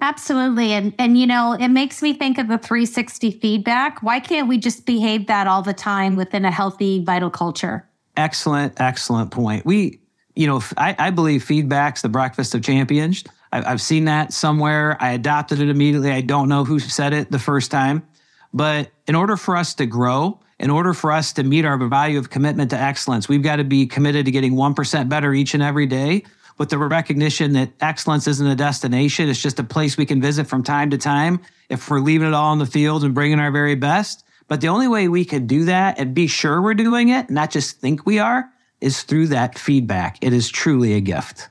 Absolutely. 0.00 0.72
And 0.72 0.94
and 0.98 1.18
you 1.18 1.26
know, 1.26 1.52
it 1.52 1.68
makes 1.68 2.00
me 2.00 2.14
think 2.14 2.38
of 2.38 2.48
the 2.48 2.56
360 2.56 3.30
feedback. 3.32 4.02
Why 4.02 4.20
can't 4.20 4.48
we 4.48 4.56
just 4.56 4.86
behave 4.86 5.26
that 5.26 5.46
all 5.46 5.60
the 5.60 5.74
time 5.74 6.16
within 6.16 6.46
a 6.46 6.50
healthy 6.50 7.04
vital 7.04 7.28
culture? 7.28 7.86
Excellent, 8.16 8.80
excellent 8.80 9.30
point. 9.30 9.66
We, 9.66 10.00
you 10.34 10.46
know, 10.46 10.62
I, 10.76 10.94
I 10.98 11.10
believe 11.10 11.44
feedback's 11.44 12.02
the 12.02 12.08
breakfast 12.08 12.54
of 12.54 12.62
champions. 12.62 13.24
I, 13.52 13.62
I've 13.62 13.80
seen 13.80 14.04
that 14.06 14.32
somewhere. 14.32 14.96
I 15.00 15.12
adopted 15.12 15.60
it 15.60 15.68
immediately. 15.68 16.12
I 16.12 16.20
don't 16.20 16.48
know 16.48 16.64
who 16.64 16.78
said 16.78 17.12
it 17.12 17.30
the 17.30 17.38
first 17.38 17.70
time, 17.70 18.06
but 18.52 18.90
in 19.06 19.14
order 19.14 19.36
for 19.36 19.56
us 19.56 19.74
to 19.74 19.86
grow, 19.86 20.40
in 20.58 20.70
order 20.70 20.92
for 20.92 21.10
us 21.10 21.32
to 21.34 21.42
meet 21.42 21.64
our 21.64 21.78
value 21.78 22.18
of 22.18 22.30
commitment 22.30 22.70
to 22.70 22.78
excellence, 22.78 23.28
we've 23.28 23.42
got 23.42 23.56
to 23.56 23.64
be 23.64 23.86
committed 23.86 24.26
to 24.26 24.30
getting 24.30 24.52
1% 24.54 25.08
better 25.08 25.32
each 25.32 25.54
and 25.54 25.62
every 25.62 25.86
day 25.86 26.24
with 26.58 26.68
the 26.68 26.76
recognition 26.76 27.54
that 27.54 27.70
excellence 27.80 28.26
isn't 28.26 28.46
a 28.46 28.54
destination. 28.54 29.30
It's 29.30 29.40
just 29.40 29.58
a 29.58 29.64
place 29.64 29.96
we 29.96 30.04
can 30.04 30.20
visit 30.20 30.46
from 30.46 30.62
time 30.62 30.90
to 30.90 30.98
time 30.98 31.40
if 31.70 31.88
we're 31.88 32.00
leaving 32.00 32.28
it 32.28 32.34
all 32.34 32.52
in 32.52 32.58
the 32.58 32.66
field 32.66 33.02
and 33.02 33.14
bringing 33.14 33.40
our 33.40 33.50
very 33.50 33.74
best. 33.74 34.24
But 34.46 34.60
the 34.60 34.68
only 34.68 34.86
way 34.86 35.08
we 35.08 35.24
can 35.24 35.46
do 35.46 35.64
that 35.64 35.98
and 35.98 36.14
be 36.14 36.26
sure 36.26 36.60
we're 36.60 36.74
doing 36.74 37.08
it, 37.08 37.30
not 37.30 37.50
just 37.50 37.80
think 37.80 38.04
we 38.04 38.18
are, 38.18 38.50
is 38.80 39.02
through 39.02 39.28
that 39.28 39.58
feedback. 39.58 40.18
It 40.20 40.32
is 40.32 40.48
truly 40.48 40.94
a 40.94 41.00
gift. 41.00 41.48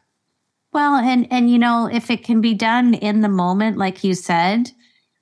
Well, 0.71 0.95
and 0.95 1.27
and 1.31 1.49
you 1.49 1.57
know, 1.57 1.89
if 1.91 2.09
it 2.11 2.23
can 2.23 2.41
be 2.41 2.53
done 2.53 2.93
in 2.93 3.21
the 3.21 3.29
moment 3.29 3.77
like 3.77 4.03
you 4.03 4.13
said, 4.13 4.71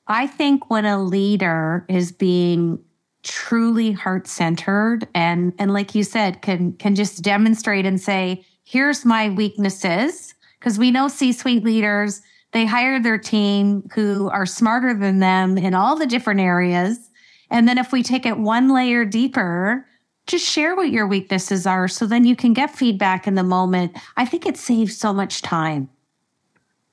I 0.08 0.28
think 0.28 0.70
when 0.70 0.86
a 0.86 1.02
leader 1.02 1.86
is 1.90 2.12
being 2.12 2.80
truly 3.24 3.92
heart-centered 3.92 5.08
and 5.14 5.54
and 5.60 5.74
like 5.74 5.96
you 5.96 6.04
said 6.04 6.42
can 6.42 6.74
can 6.74 6.96
just 6.96 7.22
demonstrate 7.22 7.86
and 7.86 8.00
say, 8.00 8.46
here's 8.64 9.06
my 9.06 9.30
weaknesses. 9.30 10.34
Because 10.60 10.80
we 10.80 10.92
know 10.92 11.08
C 11.08 11.32
suite 11.32 11.64
leaders, 11.64 12.22
they 12.52 12.66
hire 12.66 13.00
their 13.00 13.18
team 13.18 13.88
who 13.94 14.30
are 14.30 14.46
smarter 14.46 14.94
than 14.94 15.20
them 15.20 15.58
in 15.58 15.74
all 15.74 15.96
the 15.96 16.08
different 16.08 16.40
areas. 16.40 17.10
And 17.50 17.68
then 17.68 17.78
if 17.78 17.92
we 17.92 18.04
take 18.04 18.26
it 18.26 18.38
one 18.38 18.74
layer 18.74 19.06
deeper, 19.06 19.86
just 20.28 20.46
share 20.46 20.76
what 20.76 20.92
your 20.92 21.08
weaknesses 21.08 21.66
are 21.66 21.88
so 21.88 22.06
then 22.06 22.26
you 22.26 22.36
can 22.36 22.54
get 22.54 22.76
feedback 22.76 23.28
in 23.28 23.36
the 23.36 23.44
moment. 23.44 23.98
I 24.16 24.26
think 24.26 24.46
it 24.46 24.58
saves 24.58 24.96
so 24.96 25.14
much 25.14 25.42
time. 25.42 25.90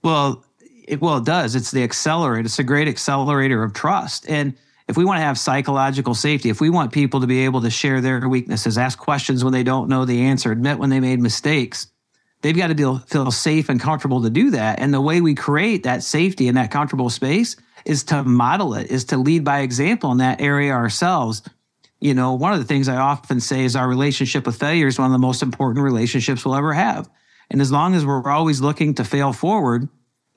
Well, 0.02 0.44
it, 0.86 1.00
well, 1.00 1.18
it 1.18 1.24
does. 1.24 1.54
It's 1.54 1.70
the 1.70 1.82
accelerator. 1.82 2.46
It's 2.46 2.58
a 2.58 2.64
great 2.64 2.88
accelerator 2.88 3.62
of 3.62 3.72
trust. 3.72 4.28
And 4.28 4.54
if 4.86 4.96
we 4.96 5.04
want 5.04 5.18
to 5.18 5.22
have 5.22 5.38
psychological 5.38 6.14
safety, 6.14 6.50
if 6.50 6.60
we 6.60 6.70
want 6.70 6.92
people 6.92 7.20
to 7.20 7.26
be 7.26 7.44
able 7.44 7.62
to 7.62 7.70
share 7.70 8.00
their 8.00 8.28
weaknesses, 8.28 8.76
ask 8.76 8.98
questions 8.98 9.42
when 9.42 9.52
they 9.52 9.62
don't 9.62 9.88
know 9.88 10.04
the 10.04 10.22
answer, 10.22 10.52
admit 10.52 10.78
when 10.78 10.90
they 10.90 11.00
made 11.00 11.20
mistakes, 11.20 11.88
they've 12.42 12.56
got 12.56 12.66
to 12.68 12.74
be, 12.74 12.98
feel 13.06 13.30
safe 13.30 13.70
and 13.70 13.80
comfortable 13.80 14.22
to 14.22 14.30
do 14.30 14.50
that. 14.50 14.78
And 14.78 14.92
the 14.92 15.00
way 15.00 15.22
we 15.22 15.34
create 15.34 15.84
that 15.84 16.02
safety 16.02 16.48
and 16.48 16.56
that 16.58 16.70
comfortable 16.70 17.08
space 17.08 17.56
is 17.86 18.04
to 18.04 18.22
model 18.22 18.74
it, 18.74 18.90
is 18.90 19.04
to 19.06 19.16
lead 19.16 19.42
by 19.42 19.60
example 19.60 20.12
in 20.12 20.18
that 20.18 20.40
area 20.40 20.72
ourselves. 20.72 21.42
You 22.04 22.12
know, 22.12 22.34
one 22.34 22.52
of 22.52 22.58
the 22.58 22.66
things 22.66 22.86
I 22.86 22.96
often 22.96 23.40
say 23.40 23.64
is 23.64 23.74
our 23.74 23.88
relationship 23.88 24.44
with 24.44 24.60
failure 24.60 24.86
is 24.86 24.98
one 24.98 25.06
of 25.06 25.12
the 25.12 25.18
most 25.18 25.42
important 25.42 25.82
relationships 25.82 26.44
we'll 26.44 26.54
ever 26.54 26.74
have. 26.74 27.08
And 27.50 27.62
as 27.62 27.72
long 27.72 27.94
as 27.94 28.04
we're 28.04 28.30
always 28.30 28.60
looking 28.60 28.92
to 28.96 29.04
fail 29.04 29.32
forward, 29.32 29.88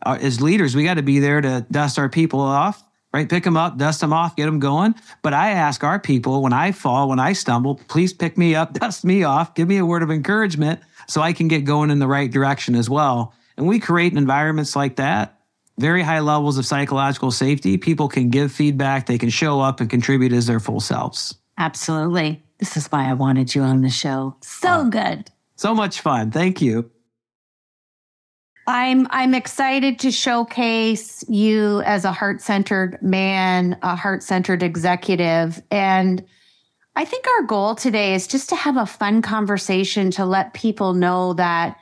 uh, 0.05 0.17
as 0.21 0.39
leaders, 0.39 0.77
we 0.77 0.85
got 0.85 0.93
to 0.93 1.01
be 1.01 1.19
there 1.19 1.41
to 1.41 1.65
dust 1.69 1.99
our 1.99 2.07
people 2.07 2.39
off 2.39 2.83
right? 3.13 3.29
Pick 3.29 3.43
them 3.43 3.57
up, 3.57 3.77
dust 3.77 4.01
them 4.01 4.13
off, 4.13 4.35
get 4.35 4.45
them 4.45 4.59
going. 4.59 4.93
But 5.23 5.33
I 5.33 5.51
ask 5.51 5.83
our 5.83 5.99
people 5.99 6.43
when 6.43 6.53
I 6.53 6.71
fall, 6.71 7.09
when 7.09 7.19
I 7.19 7.33
stumble, 7.33 7.75
please 7.87 8.13
pick 8.13 8.37
me 8.37 8.53
up, 8.53 8.73
dust 8.79 9.03
me 9.05 9.23
off, 9.23 9.55
give 9.55 9.67
me 9.67 9.77
a 9.77 9.85
word 9.85 10.03
of 10.03 10.11
encouragement 10.11 10.81
so 11.07 11.21
I 11.21 11.33
can 11.33 11.47
get 11.47 11.61
going 11.61 11.89
in 11.89 11.99
the 11.99 12.07
right 12.07 12.29
direction 12.29 12.75
as 12.75 12.89
well. 12.89 13.33
And 13.55 13.67
we 13.67 13.79
create 13.79 14.13
environments 14.13 14.75
like 14.75 14.97
that, 14.97 15.39
very 15.79 16.03
high 16.03 16.19
levels 16.19 16.57
of 16.57 16.65
psychological 16.65 17.31
safety. 17.31 17.77
People 17.77 18.07
can 18.07 18.29
give 18.29 18.51
feedback, 18.51 19.07
they 19.07 19.17
can 19.17 19.29
show 19.29 19.61
up 19.61 19.79
and 19.79 19.89
contribute 19.89 20.33
as 20.33 20.45
their 20.45 20.59
full 20.59 20.79
selves. 20.79 21.35
Absolutely. 21.57 22.43
This 22.59 22.77
is 22.77 22.87
why 22.87 23.09
I 23.09 23.13
wanted 23.13 23.53
you 23.53 23.61
on 23.61 23.81
the 23.81 23.89
show. 23.89 24.35
So 24.41 24.69
uh, 24.69 24.83
good. 24.83 25.31
So 25.55 25.73
much 25.73 26.01
fun. 26.01 26.31
Thank 26.31 26.61
you. 26.61 26.89
I'm 28.67 29.07
I'm 29.11 29.33
excited 29.33 29.99
to 29.99 30.11
showcase 30.11 31.23
you 31.29 31.81
as 31.81 32.03
a 32.03 32.11
heart-centered 32.11 33.01
man, 33.01 33.77
a 33.81 33.95
heart-centered 33.95 34.61
executive 34.61 35.61
and 35.71 36.25
I 36.97 37.05
think 37.05 37.27
our 37.27 37.43
goal 37.43 37.75
today 37.75 38.15
is 38.15 38.25
just 38.25 38.49
to 38.49 38.55
have 38.55 38.75
a 38.75 38.87
fun 38.87 39.21
conversation 39.21 40.09
to 40.11 40.25
let 40.25 40.55
people 40.55 40.93
know 40.93 41.33
that 41.33 41.77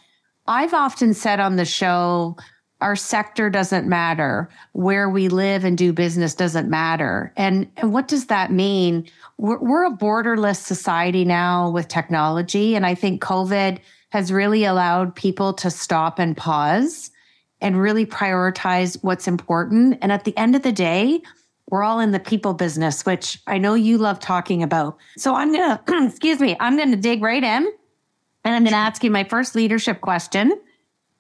I've 0.46 0.74
often 0.74 1.13
said 1.13 1.39
on 1.39 1.55
the 1.55 1.63
show 1.63 2.36
our 2.82 2.96
sector 2.96 3.50
doesn't 3.50 3.88
matter. 3.88 4.50
Where 4.74 5.10
we 5.10 5.29
live 5.29 5.63
and 5.63 5.77
do 5.77 5.94
business 5.94 6.36
doesn't 6.36 6.70
matter. 6.70 7.34
And, 7.38 7.72
and 7.77 7.94
what 7.94 8.08
does 8.08 8.27
that 8.27 8.51
mean? 8.51 9.08
We're, 9.38 9.60
we're 9.60 9.86
a 9.86 9.96
borderless 9.96 10.58
society 10.58 11.25
now 11.25 11.70
with 11.70 11.88
technology. 11.88 12.75
And 12.75 12.86
I 12.86 12.96
think 12.96 13.22
COVID 13.22 13.79
has 14.10 14.32
really 14.32 14.65
allowed 14.65 15.15
people 15.15 15.53
to 15.53 15.70
stop 15.70 16.20
and 16.20 16.36
pause 16.38 17.12
and 17.62 17.79
really 17.79 18.05
prioritize 18.05 19.01
what's 19.01 19.27
important. 19.27 19.98
And 20.01 20.12
at 20.12 20.24
the 20.24 20.38
end 20.38 20.55
of 20.55 20.62
the 20.62 20.72
day, 20.72 21.22
we're 21.70 21.84
all 21.84 22.00
in 22.00 22.12
the 22.12 22.20
people 22.20 22.53
business, 22.53 23.05
which 23.05 23.41
I 23.48 23.58
know 23.58 23.74
you 23.74 23.98
love 23.98 24.20
talking 24.20 24.62
about. 24.62 24.98
So 25.17 25.34
I'm 25.34 25.51
going 25.51 25.77
to, 25.77 26.05
excuse 26.08 26.39
me, 26.39 26.55
I'm 26.60 26.77
going 26.77 26.91
to 26.91 26.98
dig 26.98 27.22
right 27.24 27.44
in 27.44 27.72
and 28.44 28.55
I'm 28.55 28.63
going 28.63 28.74
to 28.74 28.77
ask 28.77 29.03
you 29.03 29.10
my 29.10 29.24
first 29.24 29.55
leadership 29.55 30.01
question. 30.01 30.53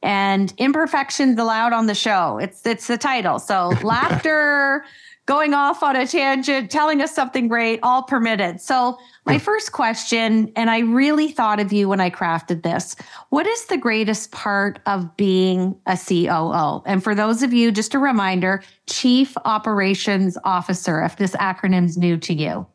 And 0.05 0.53
imperfections 0.57 1.39
allowed 1.39 1.73
on 1.73 1.87
the 1.87 1.95
show. 1.95 2.37
It's 2.37 2.65
it's 2.65 2.87
the 2.87 2.97
title. 2.97 3.39
So 3.39 3.69
laughter 3.83 4.85
going 5.25 5.53
off 5.53 5.81
on 5.81 5.95
a 5.95 6.05
tangent, 6.05 6.69
telling 6.69 7.01
us 7.01 7.13
something 7.13 7.47
great, 7.47 7.79
all 7.81 8.03
permitted. 8.03 8.61
So, 8.61 8.99
my 9.25 9.39
first 9.39 9.71
question, 9.71 10.51
and 10.55 10.69
I 10.69 10.79
really 10.79 11.31
thought 11.31 11.59
of 11.59 11.73
you 11.73 11.89
when 11.89 11.99
I 11.99 12.11
crafted 12.11 12.61
this 12.61 12.95
what 13.29 13.47
is 13.47 13.65
the 13.65 13.77
greatest 13.77 14.31
part 14.31 14.79
of 14.85 15.17
being 15.17 15.75
a 15.87 15.97
COO? 15.97 16.83
And 16.85 17.03
for 17.03 17.15
those 17.15 17.41
of 17.41 17.53
you, 17.53 17.71
just 17.71 17.95
a 17.95 17.99
reminder 17.99 18.63
Chief 18.87 19.35
Operations 19.45 20.37
Officer, 20.43 21.01
if 21.01 21.17
this 21.17 21.31
acronym's 21.37 21.97
new 21.97 22.17
to 22.17 22.33
you. 22.33 22.67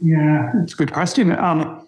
Yeah, 0.00 0.52
it's 0.62 0.72
a 0.72 0.76
good 0.76 0.92
question. 0.92 1.32
Um, 1.32 1.86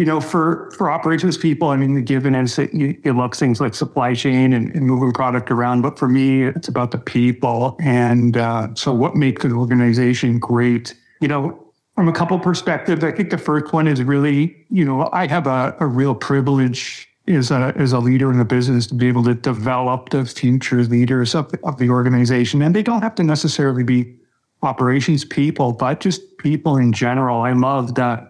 you 0.00 0.06
know, 0.06 0.18
for 0.18 0.70
for 0.70 0.90
operations 0.90 1.36
people, 1.36 1.68
I 1.68 1.76
mean, 1.76 1.92
the 1.92 2.00
given 2.00 2.34
and 2.34 2.48
you, 2.72 2.98
you 3.04 3.12
love 3.12 3.34
things 3.34 3.60
like 3.60 3.74
supply 3.74 4.14
chain 4.14 4.54
and, 4.54 4.74
and, 4.74 4.86
moving 4.86 5.12
product 5.12 5.50
around, 5.50 5.82
but 5.82 5.98
for 5.98 6.08
me, 6.08 6.44
it's 6.44 6.68
about 6.68 6.90
the 6.90 6.96
people. 6.96 7.76
And 7.80 8.38
uh, 8.38 8.68
so, 8.74 8.94
what 8.94 9.14
makes 9.14 9.44
an 9.44 9.52
organization 9.52 10.38
great? 10.38 10.94
You 11.20 11.28
know, 11.28 11.72
from 11.96 12.08
a 12.08 12.12
couple 12.12 12.38
perspectives, 12.38 13.04
I 13.04 13.12
think 13.12 13.28
the 13.28 13.36
first 13.36 13.74
one 13.74 13.86
is 13.86 14.02
really, 14.02 14.56
you 14.70 14.86
know, 14.86 15.10
I 15.12 15.26
have 15.26 15.46
a, 15.46 15.76
a 15.80 15.86
real 15.86 16.14
privilege 16.14 17.06
as 17.28 17.50
a 17.50 17.74
as 17.76 17.92
a 17.92 17.98
leader 17.98 18.32
in 18.32 18.38
the 18.38 18.46
business 18.46 18.86
to 18.86 18.94
be 18.94 19.06
able 19.06 19.24
to 19.24 19.34
develop 19.34 20.08
the 20.08 20.24
future 20.24 20.82
leaders 20.82 21.34
of, 21.34 21.52
of 21.62 21.76
the 21.76 21.90
organization, 21.90 22.62
and 22.62 22.74
they 22.74 22.82
don't 22.82 23.02
have 23.02 23.16
to 23.16 23.22
necessarily 23.22 23.82
be 23.82 24.16
operations 24.62 25.26
people, 25.26 25.74
but 25.74 26.00
just 26.00 26.38
people 26.38 26.78
in 26.78 26.90
general. 26.90 27.42
I 27.42 27.52
love 27.52 27.96
that 27.96 28.29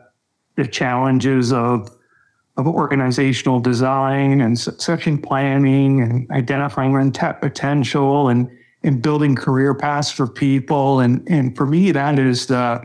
the 0.62 0.68
challenges 0.68 1.52
of 1.52 1.90
of 2.56 2.66
organizational 2.66 3.60
design 3.60 4.40
and 4.40 4.58
succession 4.58 5.16
planning 5.16 6.02
and 6.02 6.30
identifying 6.30 6.94
untapped 6.94 7.40
potential 7.40 8.28
and 8.28 8.50
and 8.82 9.02
building 9.02 9.36
career 9.36 9.74
paths 9.74 10.10
for 10.10 10.26
people. 10.26 11.00
And 11.00 11.26
and 11.28 11.56
for 11.56 11.66
me, 11.66 11.92
that 11.92 12.18
is 12.18 12.46
the 12.46 12.82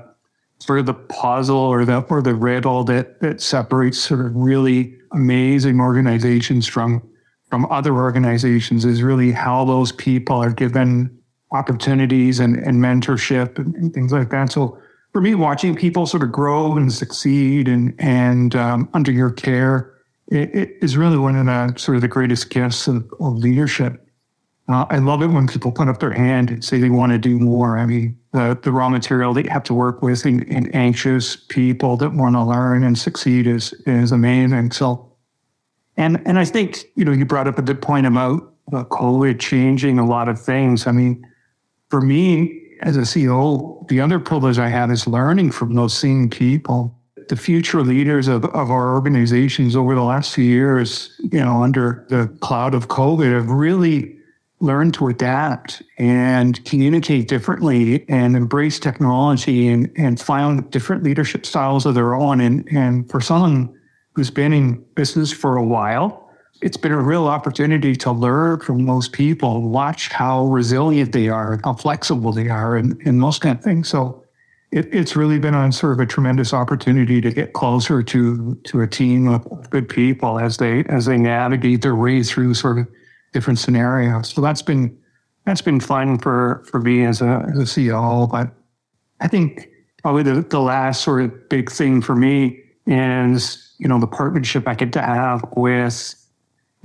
sort 0.59 0.79
of 0.79 0.85
the 0.85 0.93
puzzle 0.93 1.57
or 1.57 1.85
the 1.85 1.99
or 2.09 2.21
the 2.21 2.35
riddle 2.35 2.83
that 2.85 3.19
that 3.21 3.41
separates 3.41 3.99
sort 3.99 4.21
of 4.21 4.35
really 4.35 4.95
amazing 5.11 5.79
organizations 5.79 6.67
from 6.67 7.01
from 7.49 7.65
other 7.71 7.93
organizations 7.93 8.85
is 8.85 9.03
really 9.03 9.31
how 9.31 9.65
those 9.65 9.91
people 9.91 10.37
are 10.37 10.51
given 10.51 11.15
opportunities 11.51 12.39
and, 12.39 12.55
and 12.57 12.77
mentorship 12.77 13.57
and, 13.57 13.75
and 13.75 13.93
things 13.93 14.11
like 14.11 14.29
that. 14.29 14.51
So 14.51 14.77
for 15.15 15.21
me, 15.21 15.33
watching 15.33 15.73
people 15.77 16.05
sort 16.05 16.23
of 16.23 16.31
grow 16.33 16.75
and 16.75 16.91
succeed 16.91 17.69
and 17.69 17.95
and 17.99 18.53
um, 18.53 18.89
under 18.93 19.13
your 19.13 19.31
care 19.31 19.95
it, 20.27 20.53
it 20.53 20.77
is 20.81 20.97
really 20.97 21.17
one 21.17 21.37
of 21.37 21.45
the 21.45 21.79
sort 21.79 21.95
of 21.95 22.01
the 22.01 22.09
greatest 22.09 22.49
gifts 22.49 22.85
of, 22.89 23.09
of 23.21 23.37
leadership. 23.37 24.05
Uh, 24.67 24.85
I 24.89 24.97
love 24.97 25.21
it 25.21 25.27
when 25.27 25.47
people 25.47 25.71
put 25.71 25.87
up 25.87 26.01
their 26.01 26.11
hand 26.11 26.49
and 26.49 26.65
say 26.65 26.79
they 26.79 26.89
want 26.89 27.13
to 27.13 27.17
do 27.17 27.39
more. 27.39 27.77
I 27.77 27.85
mean, 27.85 28.19
the, 28.33 28.59
the 28.61 28.73
raw 28.73 28.89
material 28.89 29.33
that 29.35 29.45
you 29.45 29.51
have 29.51 29.63
to 29.63 29.73
work 29.73 30.01
with 30.01 30.25
and, 30.25 30.75
anxious 30.75 31.37
people 31.37 31.95
that 31.95 32.11
want 32.11 32.35
to 32.35 32.43
learn 32.43 32.83
and 32.83 32.97
succeed 32.97 33.47
is 33.47 33.71
is 33.85 34.11
amazing. 34.11 34.71
So, 34.71 35.13
and 35.95 36.21
and 36.27 36.37
I 36.37 36.43
think 36.43 36.83
you 36.95 37.05
know 37.05 37.13
you 37.13 37.23
brought 37.23 37.47
up 37.47 37.57
a 37.57 37.61
good 37.61 37.81
point 37.81 38.05
about 38.05 38.53
uh, 38.73 38.83
COVID 38.83 39.39
changing 39.39 39.97
a 39.97 40.05
lot 40.05 40.27
of 40.27 40.41
things. 40.41 40.87
I 40.87 40.91
mean, 40.91 41.25
for 41.89 42.01
me, 42.01 42.64
as 42.81 42.97
a 42.97 43.01
CEO, 43.01 43.87
the 43.87 44.01
other 44.01 44.19
privilege 44.19 44.59
I 44.59 44.69
have 44.69 44.91
is 44.91 45.07
learning 45.07 45.51
from 45.51 45.73
those 45.75 45.93
same 45.93 46.29
people. 46.29 46.95
The 47.29 47.35
future 47.35 47.81
leaders 47.81 48.27
of, 48.27 48.45
of 48.45 48.69
our 48.69 48.93
organizations 48.93 49.75
over 49.75 49.95
the 49.95 50.03
last 50.03 50.33
few 50.33 50.43
years, 50.43 51.19
you 51.31 51.39
know, 51.39 51.63
under 51.63 52.05
the 52.09 52.27
cloud 52.41 52.75
of 52.75 52.87
COVID 52.87 53.33
have 53.33 53.49
really 53.49 54.15
learned 54.59 54.93
to 54.95 55.07
adapt 55.07 55.81
and 55.97 56.63
communicate 56.65 57.27
differently 57.27 58.07
and 58.09 58.35
embrace 58.35 58.79
technology 58.79 59.67
and, 59.67 59.91
and 59.97 60.19
find 60.19 60.69
different 60.71 61.03
leadership 61.03 61.45
styles 61.45 61.85
of 61.85 61.95
their 61.95 62.13
own. 62.13 62.39
And, 62.39 62.67
and 62.71 63.09
for 63.09 63.19
someone 63.21 63.77
who's 64.13 64.29
been 64.29 64.53
in 64.53 64.83
business 64.95 65.31
for 65.31 65.57
a 65.57 65.63
while, 65.63 66.24
it's 66.61 66.77
been 66.77 66.91
a 66.91 67.01
real 67.01 67.27
opportunity 67.27 67.95
to 67.97 68.11
learn 68.11 68.59
from 68.59 68.85
those 68.85 69.07
people, 69.07 69.61
watch 69.61 70.09
how 70.09 70.45
resilient 70.45 71.11
they 71.11 71.29
are, 71.29 71.59
how 71.63 71.73
flexible 71.73 72.31
they 72.31 72.49
are, 72.49 72.77
and, 72.77 72.99
and 73.05 73.21
those 73.21 73.39
kind 73.39 73.57
of 73.57 73.63
things. 73.63 73.89
So 73.89 74.23
it, 74.71 74.93
it's 74.93 75.15
really 75.15 75.39
been 75.39 75.55
on 75.55 75.71
sort 75.71 75.93
of 75.93 75.99
a 75.99 76.05
tremendous 76.05 76.53
opportunity 76.53 77.21
to 77.21 77.31
get 77.31 77.53
closer 77.53 78.03
to 78.03 78.55
to 78.65 78.81
a 78.81 78.87
team 78.87 79.27
of 79.27 79.69
good 79.69 79.87
people 79.87 80.39
as 80.39 80.57
they 80.57 80.83
as 80.85 81.05
they 81.05 81.17
navigate 81.17 81.81
their 81.81 81.95
way 81.95 82.23
through 82.23 82.53
sort 82.53 82.79
of 82.79 82.87
different 83.33 83.59
scenarios. 83.59 84.29
So 84.29 84.41
that's 84.41 84.61
been 84.61 84.97
that's 85.45 85.61
been 85.61 85.79
fun 85.79 86.17
for 86.19 86.63
for 86.69 86.79
me 86.79 87.05
as 87.05 87.21
a 87.21 87.45
as 87.51 87.59
a 87.59 87.63
CEO. 87.63 88.29
But 88.29 88.51
I 89.21 89.27
think 89.27 89.69
probably 90.01 90.23
the, 90.23 90.41
the 90.41 90.61
last 90.61 91.03
sort 91.03 91.23
of 91.23 91.49
big 91.49 91.71
thing 91.71 92.01
for 92.01 92.15
me 92.15 92.61
is 92.85 93.73
you 93.77 93.87
know 93.87 93.99
the 93.99 94.07
partnership 94.07 94.67
I 94.67 94.75
get 94.75 94.93
to 94.93 95.01
have 95.01 95.43
with 95.55 96.15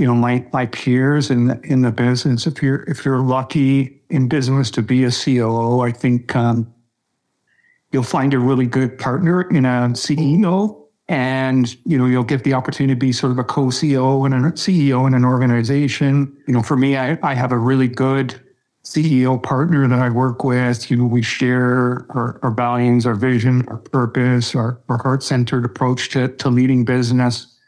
you 0.00 0.06
know 0.06 0.14
my 0.14 0.42
my 0.50 0.64
peers 0.64 1.30
in 1.30 1.48
the, 1.48 1.60
in 1.62 1.82
the 1.82 1.92
business. 1.92 2.46
If 2.46 2.62
you're 2.62 2.84
if 2.84 3.04
you're 3.04 3.20
lucky 3.20 4.00
in 4.08 4.28
business 4.28 4.70
to 4.72 4.82
be 4.82 5.04
a 5.04 5.10
COO, 5.10 5.80
I 5.80 5.92
think 5.92 6.34
um, 6.34 6.72
you'll 7.92 8.02
find 8.02 8.32
a 8.32 8.38
really 8.38 8.64
good 8.64 8.98
partner 8.98 9.42
in 9.42 9.66
a 9.66 9.90
CEO, 9.92 10.86
and 11.08 11.76
you 11.84 11.98
know 11.98 12.06
you'll 12.06 12.24
get 12.24 12.44
the 12.44 12.54
opportunity 12.54 12.94
to 12.94 12.98
be 12.98 13.12
sort 13.12 13.30
of 13.30 13.38
a 13.38 13.44
co-CEO 13.44 14.24
and 14.24 14.34
a 14.34 14.52
CEO 14.52 15.06
in 15.06 15.12
an 15.12 15.26
organization. 15.26 16.34
You 16.48 16.54
know, 16.54 16.62
for 16.62 16.78
me, 16.78 16.96
I, 16.96 17.18
I 17.22 17.34
have 17.34 17.52
a 17.52 17.58
really 17.58 17.88
good 17.88 18.40
CEO 18.82 19.40
partner 19.42 19.86
that 19.86 19.98
I 19.98 20.08
work 20.08 20.44
with. 20.44 20.90
You 20.90 20.96
know, 20.96 21.04
we 21.04 21.20
share 21.20 22.06
our, 22.08 22.40
our 22.42 22.52
values, 22.52 23.04
our 23.04 23.14
vision, 23.14 23.68
our 23.68 23.76
purpose, 23.76 24.54
our, 24.54 24.80
our 24.88 24.96
heart-centered 24.96 25.66
approach 25.66 26.08
to, 26.10 26.28
to 26.28 26.48
leading 26.48 26.86
business 26.86 27.58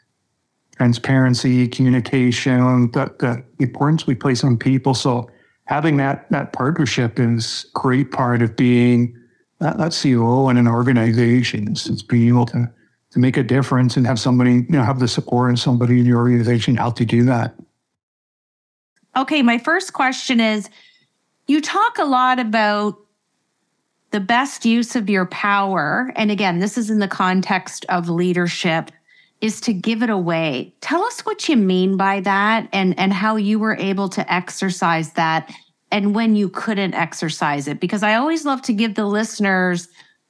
transparency, 0.77 1.67
communication, 1.67 2.91
the, 2.91 3.13
the 3.19 3.43
importance 3.59 4.07
we 4.07 4.15
place 4.15 4.43
on 4.43 4.57
people. 4.57 4.93
So 4.93 5.29
having 5.65 5.97
that 5.97 6.29
that 6.31 6.53
partnership 6.53 7.19
is 7.19 7.65
a 7.75 7.79
great 7.79 8.11
part 8.11 8.41
of 8.41 8.55
being 8.55 9.17
that, 9.59 9.77
that 9.77 9.97
COO 9.99 10.49
in 10.49 10.57
an 10.57 10.67
organization. 10.67 11.71
It's, 11.71 12.01
being 12.01 12.29
able 12.29 12.45
to 12.47 12.71
to 13.11 13.19
make 13.19 13.37
a 13.37 13.43
difference 13.43 13.95
and 13.95 14.07
have 14.07 14.19
somebody, 14.19 14.53
you 14.53 14.65
know, 14.69 14.83
have 14.83 14.99
the 14.99 15.07
support 15.07 15.49
and 15.49 15.59
somebody 15.59 15.99
in 15.99 16.05
your 16.05 16.17
organization 16.17 16.75
help 16.75 16.99
you 16.99 17.05
do 17.05 17.23
that. 17.25 17.53
Okay, 19.15 19.43
my 19.43 19.59
first 19.59 19.93
question 19.93 20.39
is 20.39 20.67
you 21.45 21.61
talk 21.61 21.99
a 21.99 22.05
lot 22.05 22.39
about 22.39 22.97
the 24.09 24.19
best 24.19 24.65
use 24.65 24.95
of 24.95 25.09
your 25.09 25.27
power. 25.27 26.11
And 26.15 26.31
again, 26.31 26.59
this 26.59 26.77
is 26.77 26.89
in 26.89 26.99
the 26.99 27.07
context 27.07 27.85
of 27.89 28.09
leadership 28.09 28.91
is 29.43 29.59
to 29.59 29.73
give 29.73 30.01
it 30.01 30.09
away. 30.09 30.73
Tell 30.79 31.03
us 31.03 31.19
what 31.25 31.49
you 31.49 31.57
mean 31.57 31.97
by 31.97 32.21
that 32.21 32.69
and, 32.71 32.97
and 32.97 33.11
how 33.11 33.35
you 33.35 33.59
were 33.59 33.75
able 33.75 34.07
to 34.07 34.33
exercise 34.33 35.11
that 35.13 35.53
and 35.91 36.15
when 36.15 36.37
you 36.37 36.47
couldn't 36.47 36.93
exercise 36.93 37.67
it. 37.67 37.81
Because 37.81 38.03
I 38.03 38.15
always 38.15 38.45
love 38.45 38.61
to 38.61 38.73
give 38.73 38.95
the 38.95 39.05
listeners, 39.05 39.89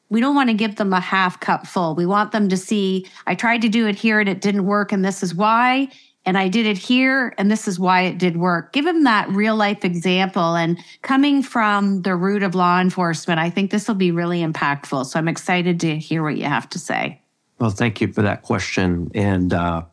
we 0.09 0.19
don't 0.19 0.33
want 0.33 0.49
to 0.49 0.55
give 0.55 0.77
them 0.77 0.93
a 0.93 0.99
half 0.99 1.39
cup 1.39 1.67
full. 1.67 1.93
We 1.93 2.07
want 2.07 2.31
them 2.31 2.49
to 2.49 2.57
see, 2.57 3.05
I 3.27 3.35
tried 3.35 3.61
to 3.61 3.69
do 3.69 3.85
it 3.85 3.95
here 3.95 4.19
and 4.19 4.27
it 4.27 4.41
didn't 4.41 4.65
work, 4.65 4.91
and 4.91 5.05
this 5.05 5.21
is 5.21 5.35
why. 5.35 5.89
And 6.25 6.35
I 6.35 6.47
did 6.47 6.65
it 6.65 6.77
here, 6.79 7.35
and 7.37 7.51
this 7.51 7.67
is 7.67 7.79
why 7.79 8.01
it 8.03 8.17
did 8.17 8.37
work. 8.37 8.73
Give 8.73 8.85
them 8.85 9.03
that 9.03 9.29
real 9.29 9.55
life 9.55 9.85
example. 9.85 10.55
And 10.55 10.79
coming 11.03 11.43
from 11.43 12.01
the 12.01 12.15
root 12.15 12.41
of 12.41 12.55
law 12.55 12.79
enforcement, 12.79 13.39
I 13.39 13.51
think 13.51 13.69
this 13.69 13.87
will 13.87 13.95
be 13.95 14.09
really 14.09 14.41
impactful. 14.41 15.05
So 15.05 15.19
I'm 15.19 15.27
excited 15.27 15.79
to 15.81 15.97
hear 15.97 16.23
what 16.23 16.37
you 16.37 16.45
have 16.45 16.67
to 16.71 16.79
say. 16.79 17.22
Well, 17.59 17.69
thank 17.69 18.01
you 18.01 18.11
for 18.11 18.21
that 18.21 18.41
question. 18.41 19.11
And 19.13 19.53
uh, 19.53 19.83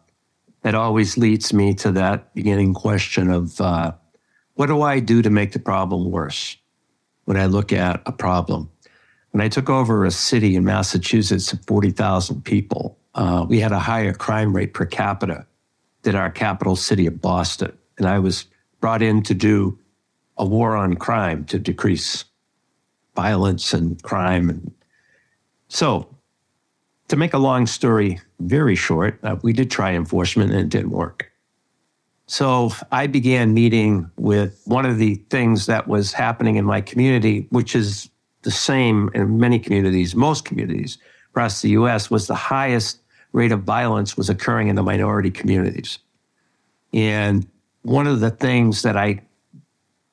it 0.64 0.74
always 0.74 1.16
leads 1.16 1.52
me 1.52 1.74
to 1.74 1.92
that 1.92 2.34
beginning 2.34 2.74
question 2.74 3.30
of 3.30 3.60
uh, 3.60 3.92
what 4.54 4.66
do 4.66 4.82
I 4.82 5.00
do 5.00 5.22
to 5.22 5.30
make 5.30 5.52
the 5.52 5.58
problem 5.58 6.10
worse 6.10 6.56
when 7.24 7.36
I 7.36 7.46
look 7.46 7.72
at 7.72 8.02
a 8.06 8.12
problem? 8.12 8.70
When 9.30 9.40
I 9.40 9.48
took 9.48 9.70
over 9.70 10.04
a 10.04 10.10
city 10.10 10.56
in 10.56 10.64
Massachusetts 10.64 11.52
of 11.52 11.64
40,000 11.66 12.44
people, 12.44 12.98
uh, 13.14 13.46
we 13.48 13.60
had 13.60 13.72
a 13.72 13.78
higher 13.78 14.12
crime 14.12 14.54
rate 14.54 14.74
per 14.74 14.84
capita 14.84 15.46
than 16.02 16.16
our 16.16 16.30
capital 16.30 16.76
city 16.76 17.06
of 17.06 17.20
Boston. 17.20 17.76
And 17.98 18.08
I 18.08 18.18
was 18.18 18.46
brought 18.80 19.02
in 19.02 19.22
to 19.24 19.34
do 19.34 19.78
a 20.36 20.44
war 20.44 20.76
on 20.76 20.94
crime 20.94 21.44
to 21.46 21.58
decrease 21.58 22.24
violence 23.14 23.72
and 23.72 24.02
crime. 24.02 24.48
And 24.48 24.72
so 25.68 26.08
to 27.10 27.16
make 27.16 27.34
a 27.34 27.38
long 27.38 27.66
story 27.66 28.20
very 28.38 28.76
short, 28.76 29.18
uh, 29.24 29.36
we 29.42 29.52
did 29.52 29.68
try 29.68 29.92
enforcement 29.92 30.52
and 30.52 30.60
it 30.60 30.68
didn't 30.68 30.90
work. 30.90 31.30
So 32.26 32.70
I 32.92 33.08
began 33.08 33.52
meeting 33.52 34.08
with 34.16 34.62
one 34.64 34.86
of 34.86 34.98
the 34.98 35.16
things 35.28 35.66
that 35.66 35.88
was 35.88 36.12
happening 36.12 36.54
in 36.54 36.64
my 36.64 36.80
community, 36.80 37.48
which 37.50 37.74
is 37.74 38.08
the 38.42 38.52
same 38.52 39.10
in 39.12 39.40
many 39.40 39.58
communities, 39.58 40.14
most 40.14 40.44
communities 40.44 40.98
across 41.30 41.62
the 41.62 41.70
US, 41.70 42.10
was 42.10 42.28
the 42.28 42.36
highest 42.36 43.00
rate 43.32 43.50
of 43.50 43.64
violence 43.64 44.16
was 44.16 44.30
occurring 44.30 44.68
in 44.68 44.76
the 44.76 44.82
minority 44.82 45.32
communities. 45.32 45.98
And 46.92 47.44
one 47.82 48.06
of 48.06 48.20
the 48.20 48.30
things 48.30 48.82
that 48.82 48.96
I 48.96 49.20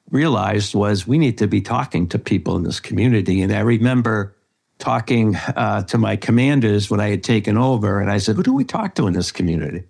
realized 0.09 0.73
was 0.73 1.05
we 1.05 1.19
need 1.19 1.37
to 1.37 1.47
be 1.47 1.61
talking 1.61 2.07
to 2.07 2.17
people 2.17 2.55
in 2.55 2.63
this 2.63 2.79
community. 2.79 3.43
And 3.43 3.53
I 3.53 3.59
remember 3.59 4.35
talking 4.79 5.35
uh, 5.35 5.83
to 5.83 5.97
my 5.97 6.15
commanders 6.15 6.89
when 6.89 6.99
I 6.99 7.09
had 7.09 7.23
taken 7.23 7.57
over, 7.57 7.99
and 7.99 8.11
I 8.11 8.17
said, 8.17 8.35
Who 8.35 8.43
do 8.43 8.53
we 8.53 8.63
talk 8.63 8.95
to 8.95 9.07
in 9.07 9.13
this 9.13 9.31
community? 9.31 9.83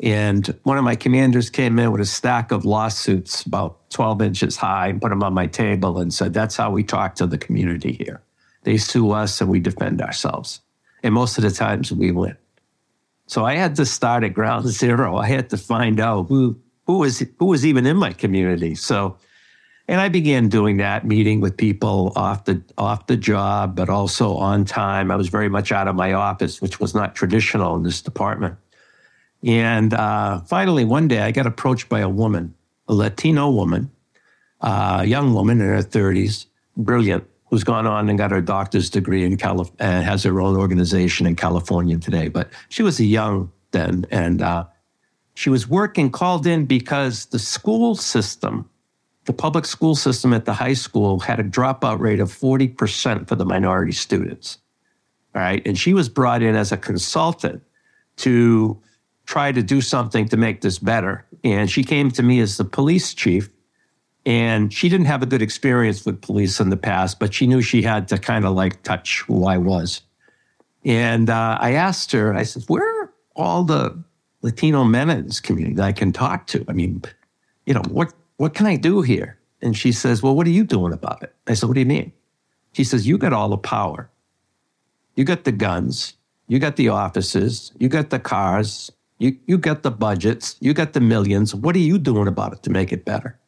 And 0.00 0.58
one 0.64 0.76
of 0.76 0.84
my 0.84 0.96
commanders 0.96 1.50
came 1.50 1.78
in 1.78 1.92
with 1.92 2.00
a 2.00 2.06
stack 2.06 2.50
of 2.50 2.64
lawsuits 2.64 3.44
about 3.44 3.90
12 3.90 4.22
inches 4.22 4.56
high 4.56 4.88
and 4.88 5.00
put 5.00 5.10
them 5.10 5.22
on 5.22 5.32
my 5.32 5.46
table 5.46 5.98
and 5.98 6.12
said, 6.12 6.34
That's 6.34 6.56
how 6.56 6.70
we 6.70 6.82
talk 6.82 7.14
to 7.16 7.26
the 7.26 7.38
community 7.38 7.92
here. 7.92 8.22
They 8.64 8.76
sue 8.76 9.10
us 9.12 9.40
and 9.40 9.50
we 9.50 9.60
defend 9.60 10.02
ourselves. 10.02 10.60
And 11.02 11.14
most 11.14 11.38
of 11.38 11.44
the 11.44 11.50
times 11.50 11.92
we 11.92 12.10
win. 12.10 12.36
So 13.26 13.44
I 13.44 13.54
had 13.54 13.76
to 13.76 13.86
start 13.86 14.24
at 14.24 14.34
ground 14.34 14.66
zero. 14.68 15.16
I 15.16 15.28
had 15.28 15.50
to 15.50 15.56
find 15.56 16.00
out 16.00 16.24
who, 16.28 16.58
who 16.86 16.98
was 16.98 17.22
who 17.38 17.46
was 17.46 17.64
even 17.64 17.86
in 17.86 17.96
my 17.96 18.12
community. 18.12 18.74
So 18.74 19.16
and 19.86 20.00
I 20.00 20.08
began 20.08 20.48
doing 20.48 20.78
that, 20.78 21.06
meeting 21.06 21.40
with 21.40 21.56
people 21.56 22.12
off 22.16 22.44
the 22.44 22.62
off 22.78 23.06
the 23.06 23.16
job, 23.16 23.76
but 23.76 23.90
also 23.90 24.34
on 24.34 24.64
time. 24.64 25.10
I 25.10 25.16
was 25.16 25.28
very 25.28 25.48
much 25.48 25.72
out 25.72 25.88
of 25.88 25.94
my 25.94 26.14
office, 26.14 26.62
which 26.62 26.80
was 26.80 26.94
not 26.94 27.14
traditional 27.14 27.76
in 27.76 27.82
this 27.82 28.00
department. 28.00 28.56
And 29.42 29.92
uh, 29.92 30.40
finally, 30.40 30.84
one 30.86 31.06
day, 31.06 31.20
I 31.20 31.32
got 31.32 31.46
approached 31.46 31.90
by 31.90 32.00
a 32.00 32.08
woman, 32.08 32.54
a 32.88 32.94
Latino 32.94 33.50
woman, 33.50 33.90
uh, 34.62 35.00
a 35.02 35.04
young 35.04 35.34
woman 35.34 35.60
in 35.60 35.68
her 35.68 35.82
30s, 35.82 36.46
brilliant, 36.78 37.24
who's 37.50 37.62
gone 37.62 37.86
on 37.86 38.08
and 38.08 38.16
got 38.16 38.30
her 38.30 38.40
doctor's 38.40 38.88
degree 38.88 39.22
in 39.22 39.36
California 39.36 39.76
and 39.80 40.04
has 40.04 40.22
her 40.22 40.40
own 40.40 40.56
organization 40.56 41.26
in 41.26 41.36
California 41.36 41.98
today. 41.98 42.28
But 42.28 42.48
she 42.70 42.82
was 42.82 42.98
a 43.00 43.04
young 43.04 43.52
then, 43.72 44.06
and 44.10 44.40
uh, 44.40 44.64
she 45.34 45.50
was 45.50 45.68
working, 45.68 46.10
called 46.10 46.46
in 46.46 46.64
because 46.64 47.26
the 47.26 47.38
school 47.38 47.96
system 47.96 48.70
the 49.24 49.32
public 49.32 49.64
school 49.64 49.94
system 49.94 50.32
at 50.32 50.44
the 50.44 50.52
high 50.52 50.74
school 50.74 51.18
had 51.20 51.40
a 51.40 51.44
dropout 51.44 51.98
rate 51.98 52.20
of 52.20 52.30
40% 52.30 53.26
for 53.26 53.34
the 53.34 53.44
minority 53.44 53.92
students. 53.92 54.58
All 55.34 55.42
right. 55.42 55.66
And 55.66 55.78
she 55.78 55.94
was 55.94 56.08
brought 56.08 56.42
in 56.42 56.54
as 56.54 56.72
a 56.72 56.76
consultant 56.76 57.62
to 58.16 58.80
try 59.26 59.50
to 59.50 59.62
do 59.62 59.80
something 59.80 60.28
to 60.28 60.36
make 60.36 60.60
this 60.60 60.78
better. 60.78 61.24
And 61.42 61.70
she 61.70 61.82
came 61.82 62.10
to 62.12 62.22
me 62.22 62.40
as 62.40 62.56
the 62.56 62.64
police 62.64 63.14
chief. 63.14 63.50
And 64.26 64.72
she 64.72 64.88
didn't 64.88 65.06
have 65.06 65.22
a 65.22 65.26
good 65.26 65.42
experience 65.42 66.06
with 66.06 66.22
police 66.22 66.58
in 66.58 66.70
the 66.70 66.78
past, 66.78 67.18
but 67.18 67.34
she 67.34 67.46
knew 67.46 67.60
she 67.60 67.82
had 67.82 68.08
to 68.08 68.16
kind 68.16 68.46
of 68.46 68.54
like 68.54 68.82
touch 68.82 69.20
who 69.20 69.44
I 69.44 69.58
was. 69.58 70.00
And 70.82 71.28
uh, 71.28 71.58
I 71.60 71.72
asked 71.72 72.12
her, 72.12 72.34
I 72.34 72.42
said, 72.44 72.64
where 72.66 73.02
are 73.02 73.12
all 73.36 73.64
the 73.64 74.02
Latino 74.40 74.84
men 74.84 75.10
in 75.10 75.26
this 75.26 75.40
community 75.40 75.74
that 75.76 75.84
I 75.84 75.92
can 75.92 76.10
talk 76.12 76.46
to? 76.48 76.64
I 76.68 76.72
mean, 76.72 77.02
you 77.66 77.74
know, 77.74 77.82
what 77.88 78.14
what 78.36 78.54
can 78.54 78.66
I 78.66 78.76
do 78.76 79.02
here? 79.02 79.38
And 79.62 79.76
she 79.76 79.92
says, 79.92 80.22
Well, 80.22 80.34
what 80.34 80.46
are 80.46 80.50
you 80.50 80.64
doing 80.64 80.92
about 80.92 81.22
it? 81.22 81.34
I 81.46 81.54
said, 81.54 81.68
What 81.68 81.74
do 81.74 81.80
you 81.80 81.86
mean? 81.86 82.12
She 82.72 82.84
says, 82.84 83.06
You 83.06 83.18
got 83.18 83.32
all 83.32 83.48
the 83.48 83.56
power. 83.56 84.10
You 85.14 85.24
got 85.24 85.44
the 85.44 85.52
guns. 85.52 86.14
You 86.48 86.58
got 86.58 86.76
the 86.76 86.88
offices. 86.88 87.72
You 87.78 87.88
got 87.88 88.10
the 88.10 88.18
cars. 88.18 88.90
You, 89.18 89.38
you 89.46 89.58
got 89.58 89.82
the 89.82 89.90
budgets. 89.90 90.56
You 90.60 90.74
got 90.74 90.92
the 90.92 91.00
millions. 91.00 91.54
What 91.54 91.76
are 91.76 91.80
you 91.80 91.98
doing 91.98 92.28
about 92.28 92.52
it 92.52 92.62
to 92.64 92.70
make 92.70 92.92
it 92.92 93.04
better? 93.04 93.38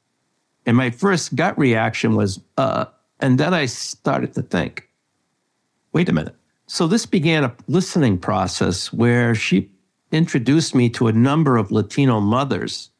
And 0.65 0.77
my 0.77 0.91
first 0.91 1.35
gut 1.35 1.59
reaction 1.59 2.15
was, 2.15 2.41
uh, 2.57 2.87
and 3.21 3.39
then 3.39 3.53
I 3.53 3.67
started 3.67 4.33
to 4.35 4.43
think, 4.43 4.89
wait 5.93 6.09
a 6.09 6.13
minute. 6.13 6.35
So 6.67 6.87
this 6.87 7.07
began 7.07 7.45
a 7.45 7.55
listening 7.69 8.19
process 8.19 8.93
where 8.93 9.35
she 9.35 9.71
introduced 10.11 10.75
me 10.75 10.89
to 10.91 11.09
a 11.09 11.13
number 11.13 11.57
of 11.57 11.71
Latino 11.71 12.21
mothers 12.21 12.91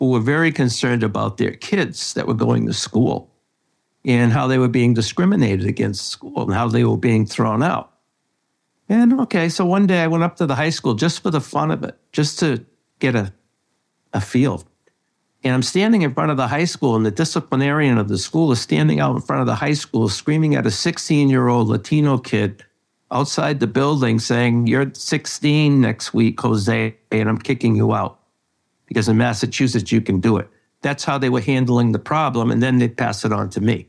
who 0.00 0.08
were 0.08 0.20
very 0.20 0.50
concerned 0.50 1.02
about 1.02 1.36
their 1.36 1.52
kids 1.52 2.14
that 2.14 2.26
were 2.26 2.34
going 2.34 2.66
to 2.66 2.72
school 2.72 3.30
and 4.04 4.32
how 4.32 4.46
they 4.46 4.56
were 4.56 4.66
being 4.66 4.94
discriminated 4.94 5.66
against 5.66 6.08
school 6.08 6.42
and 6.42 6.54
how 6.54 6.66
they 6.66 6.84
were 6.84 6.96
being 6.96 7.26
thrown 7.26 7.62
out. 7.62 7.92
And 8.88 9.20
okay, 9.20 9.50
so 9.50 9.66
one 9.66 9.86
day 9.86 10.02
I 10.02 10.06
went 10.06 10.24
up 10.24 10.36
to 10.36 10.46
the 10.46 10.54
high 10.54 10.70
school 10.70 10.94
just 10.94 11.22
for 11.22 11.30
the 11.30 11.40
fun 11.40 11.70
of 11.70 11.84
it, 11.84 11.96
just 12.12 12.38
to 12.40 12.64
get 12.98 13.14
a, 13.14 13.32
a 14.14 14.22
feel. 14.22 14.64
And 15.44 15.54
I'm 15.54 15.62
standing 15.62 16.02
in 16.02 16.12
front 16.12 16.30
of 16.30 16.38
the 16.38 16.48
high 16.48 16.64
school, 16.64 16.96
and 16.96 17.06
the 17.06 17.10
disciplinarian 17.10 17.98
of 17.98 18.08
the 18.08 18.18
school 18.18 18.50
is 18.52 18.60
standing 18.60 19.00
out 19.00 19.14
in 19.14 19.22
front 19.22 19.40
of 19.42 19.46
the 19.46 19.54
high 19.54 19.74
school, 19.74 20.08
screaming 20.08 20.54
at 20.54 20.66
a 20.66 20.70
16 20.70 21.28
year 21.28 21.48
old 21.48 21.68
Latino 21.68 22.18
kid 22.18 22.64
outside 23.10 23.60
the 23.60 23.66
building, 23.66 24.18
saying, 24.18 24.66
You're 24.66 24.92
16 24.92 25.80
next 25.80 26.12
week, 26.14 26.40
Jose, 26.40 26.96
and 27.12 27.28
I'm 27.28 27.38
kicking 27.38 27.76
you 27.76 27.94
out 27.94 28.19
because 28.90 29.08
in 29.08 29.16
Massachusetts, 29.16 29.92
you 29.92 30.00
can 30.00 30.18
do 30.18 30.36
it. 30.36 30.50
That's 30.82 31.04
how 31.04 31.16
they 31.16 31.28
were 31.30 31.40
handling 31.40 31.92
the 31.92 32.00
problem, 32.00 32.50
and 32.50 32.60
then 32.60 32.78
they'd 32.78 32.96
pass 32.96 33.24
it 33.24 33.32
on 33.32 33.48
to 33.50 33.60
me. 33.60 33.86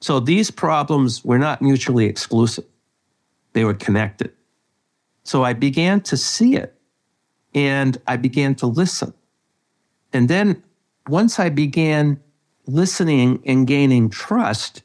So 0.00 0.18
these 0.18 0.50
problems 0.50 1.24
were 1.24 1.38
not 1.38 1.62
mutually 1.62 2.06
exclusive, 2.06 2.64
they 3.52 3.64
were 3.64 3.74
connected. 3.74 4.32
So 5.22 5.44
I 5.44 5.52
began 5.52 6.00
to 6.02 6.16
see 6.16 6.56
it 6.56 6.74
and 7.54 7.96
I 8.08 8.16
began 8.16 8.56
to 8.56 8.66
listen. 8.66 9.14
And 10.12 10.28
then 10.28 10.62
once 11.06 11.38
I 11.38 11.50
began 11.50 12.18
listening 12.66 13.40
and 13.46 13.66
gaining 13.66 14.10
trust, 14.10 14.82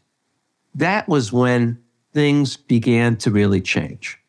that 0.76 1.08
was 1.08 1.34
when 1.34 1.80
things 2.14 2.58
began 2.58 3.16
to 3.18 3.32
really 3.32 3.62
change. 3.62 4.20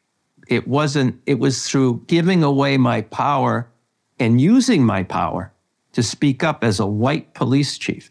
It 0.49 0.69
wasn't, 0.69 1.21
it 1.27 1.41
was 1.41 1.69
through 1.69 2.05
giving 2.07 2.43
away 2.45 2.79
my 2.79 3.03
power 3.03 3.69
and 4.19 4.41
using 4.41 4.85
my 4.85 5.03
power 5.03 5.53
to 5.93 6.03
speak 6.03 6.43
up 6.43 6.63
as 6.63 6.81
a 6.81 6.87
white 6.87 7.35
police 7.35 7.79
chief 7.79 8.11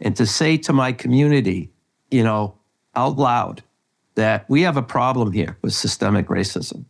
and 0.00 0.16
to 0.16 0.26
say 0.26 0.56
to 0.56 0.72
my 0.72 0.92
community, 0.92 1.70
you 2.10 2.22
know, 2.22 2.54
out 2.94 3.16
loud 3.16 3.62
that 4.14 4.48
we 4.48 4.62
have 4.62 4.76
a 4.76 4.82
problem 4.82 5.32
here 5.32 5.56
with 5.62 5.72
systemic 5.72 6.26
racism 6.26 6.84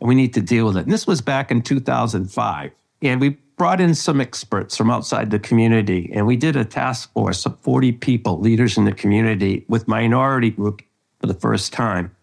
and 0.00 0.08
we 0.08 0.14
need 0.14 0.34
to 0.34 0.40
deal 0.40 0.66
with 0.66 0.76
it. 0.76 0.84
And 0.84 0.92
this 0.92 1.06
was 1.06 1.20
back 1.20 1.50
in 1.50 1.62
2005. 1.62 2.70
And 3.02 3.20
we 3.20 3.30
brought 3.56 3.80
in 3.80 3.94
some 3.94 4.20
experts 4.20 4.76
from 4.76 4.90
outside 4.90 5.30
the 5.30 5.38
community 5.38 6.10
and 6.14 6.26
we 6.26 6.36
did 6.36 6.56
a 6.56 6.64
task 6.64 7.12
force 7.12 7.46
of 7.46 7.58
40 7.60 7.92
people, 7.92 8.40
leaders 8.40 8.76
in 8.76 8.84
the 8.84 8.92
community 8.92 9.64
with 9.68 9.86
minority 9.86 10.50
group 10.50 10.82
for 11.20 11.26
the 11.26 11.34
first 11.34 11.72
time. 11.72 12.14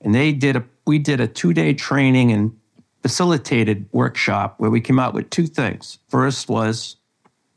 And 0.00 0.14
they 0.14 0.32
did 0.32 0.56
a, 0.56 0.64
we 0.86 0.98
did 0.98 1.20
a 1.20 1.26
two 1.26 1.52
day 1.52 1.74
training 1.74 2.32
and 2.32 2.57
facilitated 3.02 3.86
workshop 3.92 4.54
where 4.58 4.70
we 4.70 4.80
came 4.80 4.98
out 4.98 5.14
with 5.14 5.30
two 5.30 5.46
things. 5.46 5.98
First 6.08 6.48
was 6.48 6.96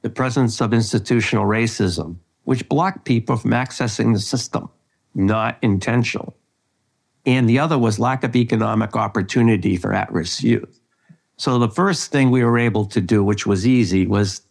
the 0.01 0.09
presence 0.09 0.61
of 0.61 0.73
institutional 0.73 1.45
racism, 1.45 2.17
which 2.43 2.67
blocked 2.69 3.05
people 3.05 3.37
from 3.37 3.51
accessing 3.51 4.13
the 4.13 4.19
system, 4.19 4.69
not 5.13 5.57
intentional. 5.61 6.35
And 7.25 7.47
the 7.47 7.59
other 7.59 7.77
was 7.77 7.99
lack 7.99 8.23
of 8.23 8.35
economic 8.35 8.95
opportunity 8.95 9.77
for 9.77 9.93
at 9.93 10.11
risk 10.11 10.43
youth. 10.43 10.79
So 11.37 11.59
the 11.59 11.69
first 11.69 12.11
thing 12.11 12.29
we 12.29 12.43
were 12.43 12.57
able 12.57 12.85
to 12.85 13.01
do, 13.01 13.23
which 13.23 13.45
was 13.45 13.65
easy, 13.65 14.07
was 14.07 14.41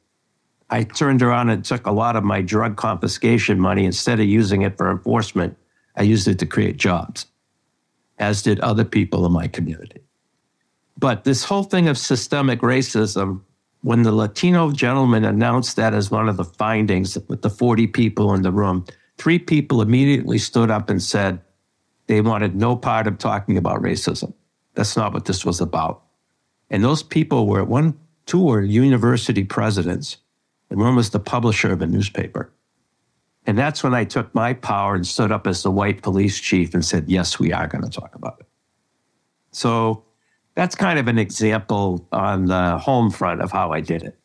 I 0.71 0.85
turned 0.85 1.23
around 1.23 1.51
and 1.51 1.65
took 1.65 1.87
a 1.87 1.93
lot 1.93 2.17
of 2.17 2.23
my 2.23 2.43
drug 2.43 2.77
confiscation 2.77 3.59
money. 3.59 3.85
Instead 3.85 4.21
of 4.21 4.27
using 4.27 4.63
it 4.63 4.77
for 4.77 4.91
enforcement, 4.91 5.57
I 5.97 6.03
used 6.03 6.29
it 6.29 6.39
to 6.39 6.47
create 6.47 6.77
jobs, 6.77 7.27
as 8.19 8.43
did 8.43 8.61
other 8.61 8.85
people 8.85 9.27
in 9.27 9.33
my 9.33 9.49
community. 9.49 10.01
But 11.01 11.25
this 11.25 11.45
whole 11.45 11.63
thing 11.63 11.89
of 11.89 11.97
systemic 11.97 12.61
racism, 12.61 13.41
when 13.81 14.03
the 14.03 14.13
Latino 14.13 14.71
gentleman 14.71 15.25
announced 15.25 15.77
that 15.77 15.95
as 15.95 16.11
one 16.11 16.29
of 16.29 16.37
the 16.37 16.45
findings 16.45 17.17
with 17.27 17.41
the 17.41 17.49
40 17.49 17.87
people 17.87 18.35
in 18.35 18.43
the 18.43 18.53
room, 18.53 18.85
three 19.17 19.39
people 19.39 19.81
immediately 19.81 20.37
stood 20.37 20.71
up 20.71 20.91
and 20.91 21.03
said 21.03 21.41
they 22.07 22.21
wanted 22.21 22.55
no 22.55 22.77
part 22.77 23.07
of 23.07 23.17
talking 23.17 23.57
about 23.57 23.81
racism. 23.81 24.35
That's 24.75 24.95
not 24.95 25.15
what 25.15 25.25
this 25.25 25.43
was 25.43 25.61
about. 25.61 26.03
And 26.69 26.85
those 26.85 27.03
people 27.03 27.47
were 27.47 27.65
one, 27.65 27.99
two 28.27 28.45
were 28.45 28.61
university 28.61 29.43
presidents, 29.43 30.19
and 30.69 30.79
one 30.79 30.97
was 30.97 31.11
the 31.11 31.19
publisher 31.19 31.73
of 31.73 31.81
a 31.81 31.87
newspaper. 31.87 32.53
And 33.47 33.57
that's 33.57 33.83
when 33.83 33.95
I 33.95 34.05
took 34.05 34.35
my 34.35 34.53
power 34.53 34.95
and 34.95 35.07
stood 35.07 35.33
up 35.33 35.47
as 35.47 35.63
the 35.63 35.71
white 35.71 36.03
police 36.03 36.39
chief 36.39 36.75
and 36.75 36.85
said, 36.85 37.09
yes, 37.09 37.39
we 37.39 37.55
are 37.55 37.67
going 37.67 37.83
to 37.83 37.91
talk 37.91 38.15
about 38.15 38.37
it. 38.41 38.47
So 39.51 40.05
that's 40.55 40.75
kind 40.75 40.99
of 40.99 41.09
an 41.09 41.19
example 41.19 42.07
on 42.13 42.47
the 42.47 42.79
home 42.79 43.11
front 43.11 43.41
of 43.41 43.51
how 43.53 43.73
I 43.73 43.81
did 43.81 44.03
it. 44.03 44.17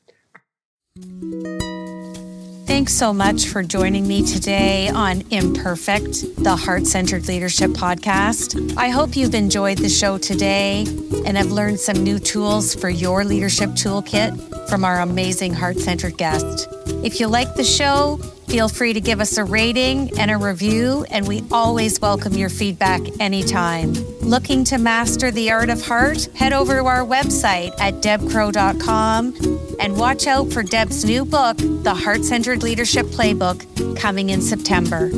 Thanks 2.66 2.94
so 2.94 3.14
much 3.14 3.46
for 3.48 3.64
joining 3.64 4.08
me 4.08 4.26
today 4.26 4.90
on 4.90 5.22
Imperfect, 5.32 6.44
the 6.44 6.56
Heart 6.56 6.88
Centered 6.88 7.28
Leadership 7.28 7.72
Podcast. 7.72 8.76
I 8.76 8.90
hope 8.90 9.16
you've 9.16 9.36
enjoyed 9.36 9.78
the 9.78 9.90
show 9.90 10.18
today 10.18 10.86
and 11.26 11.38
have 11.38 11.52
learned 11.52 11.80
some 11.80 12.04
new 12.04 12.20
tools 12.20 12.76
for 12.76 12.90
your 12.90 13.24
leadership 13.24 13.70
toolkit 13.72 14.70
from 14.70 14.84
our 14.84 15.02
amazing 15.02 15.54
heart 15.54 15.78
centered 15.78 16.18
guest. 16.18 16.68
If 17.04 17.20
you 17.20 17.28
like 17.28 17.56
the 17.56 17.64
show, 17.64 18.20
Feel 18.48 18.70
free 18.70 18.94
to 18.94 19.02
give 19.02 19.20
us 19.20 19.38
a 19.38 19.44
rating 19.44 20.18
and 20.20 20.32
a 20.32 20.38
review, 20.38 21.06
and 21.10 21.28
we 21.28 21.44
always 21.52 22.00
welcome 22.00 22.34
your 22.34 22.50
feedback 22.50 23.02
anytime. 23.20 23.94
Looking 24.22 24.64
to 24.66 24.78
master 24.78 25.32
the 25.32 25.52
art 25.52 25.70
of 25.70 25.86
heart? 25.86 26.26
Head 26.36 26.54
over 26.54 26.78
to 26.78 26.86
our 26.86 27.06
website 27.06 27.74
at 27.80 27.96
debcrowe.com 27.96 29.36
And 29.80 29.98
watch 29.98 30.28
out 30.28 30.52
for 30.52 30.64
Deb's 30.64 31.04
new 31.06 31.26
book, 31.26 31.58
The 31.58 31.94
Heart 31.94 32.24
Centered 32.24 32.64
Leadership 32.64 33.08
Playbook, 33.08 33.98
coming 33.98 34.30
in 34.30 34.42
September. 34.42 35.10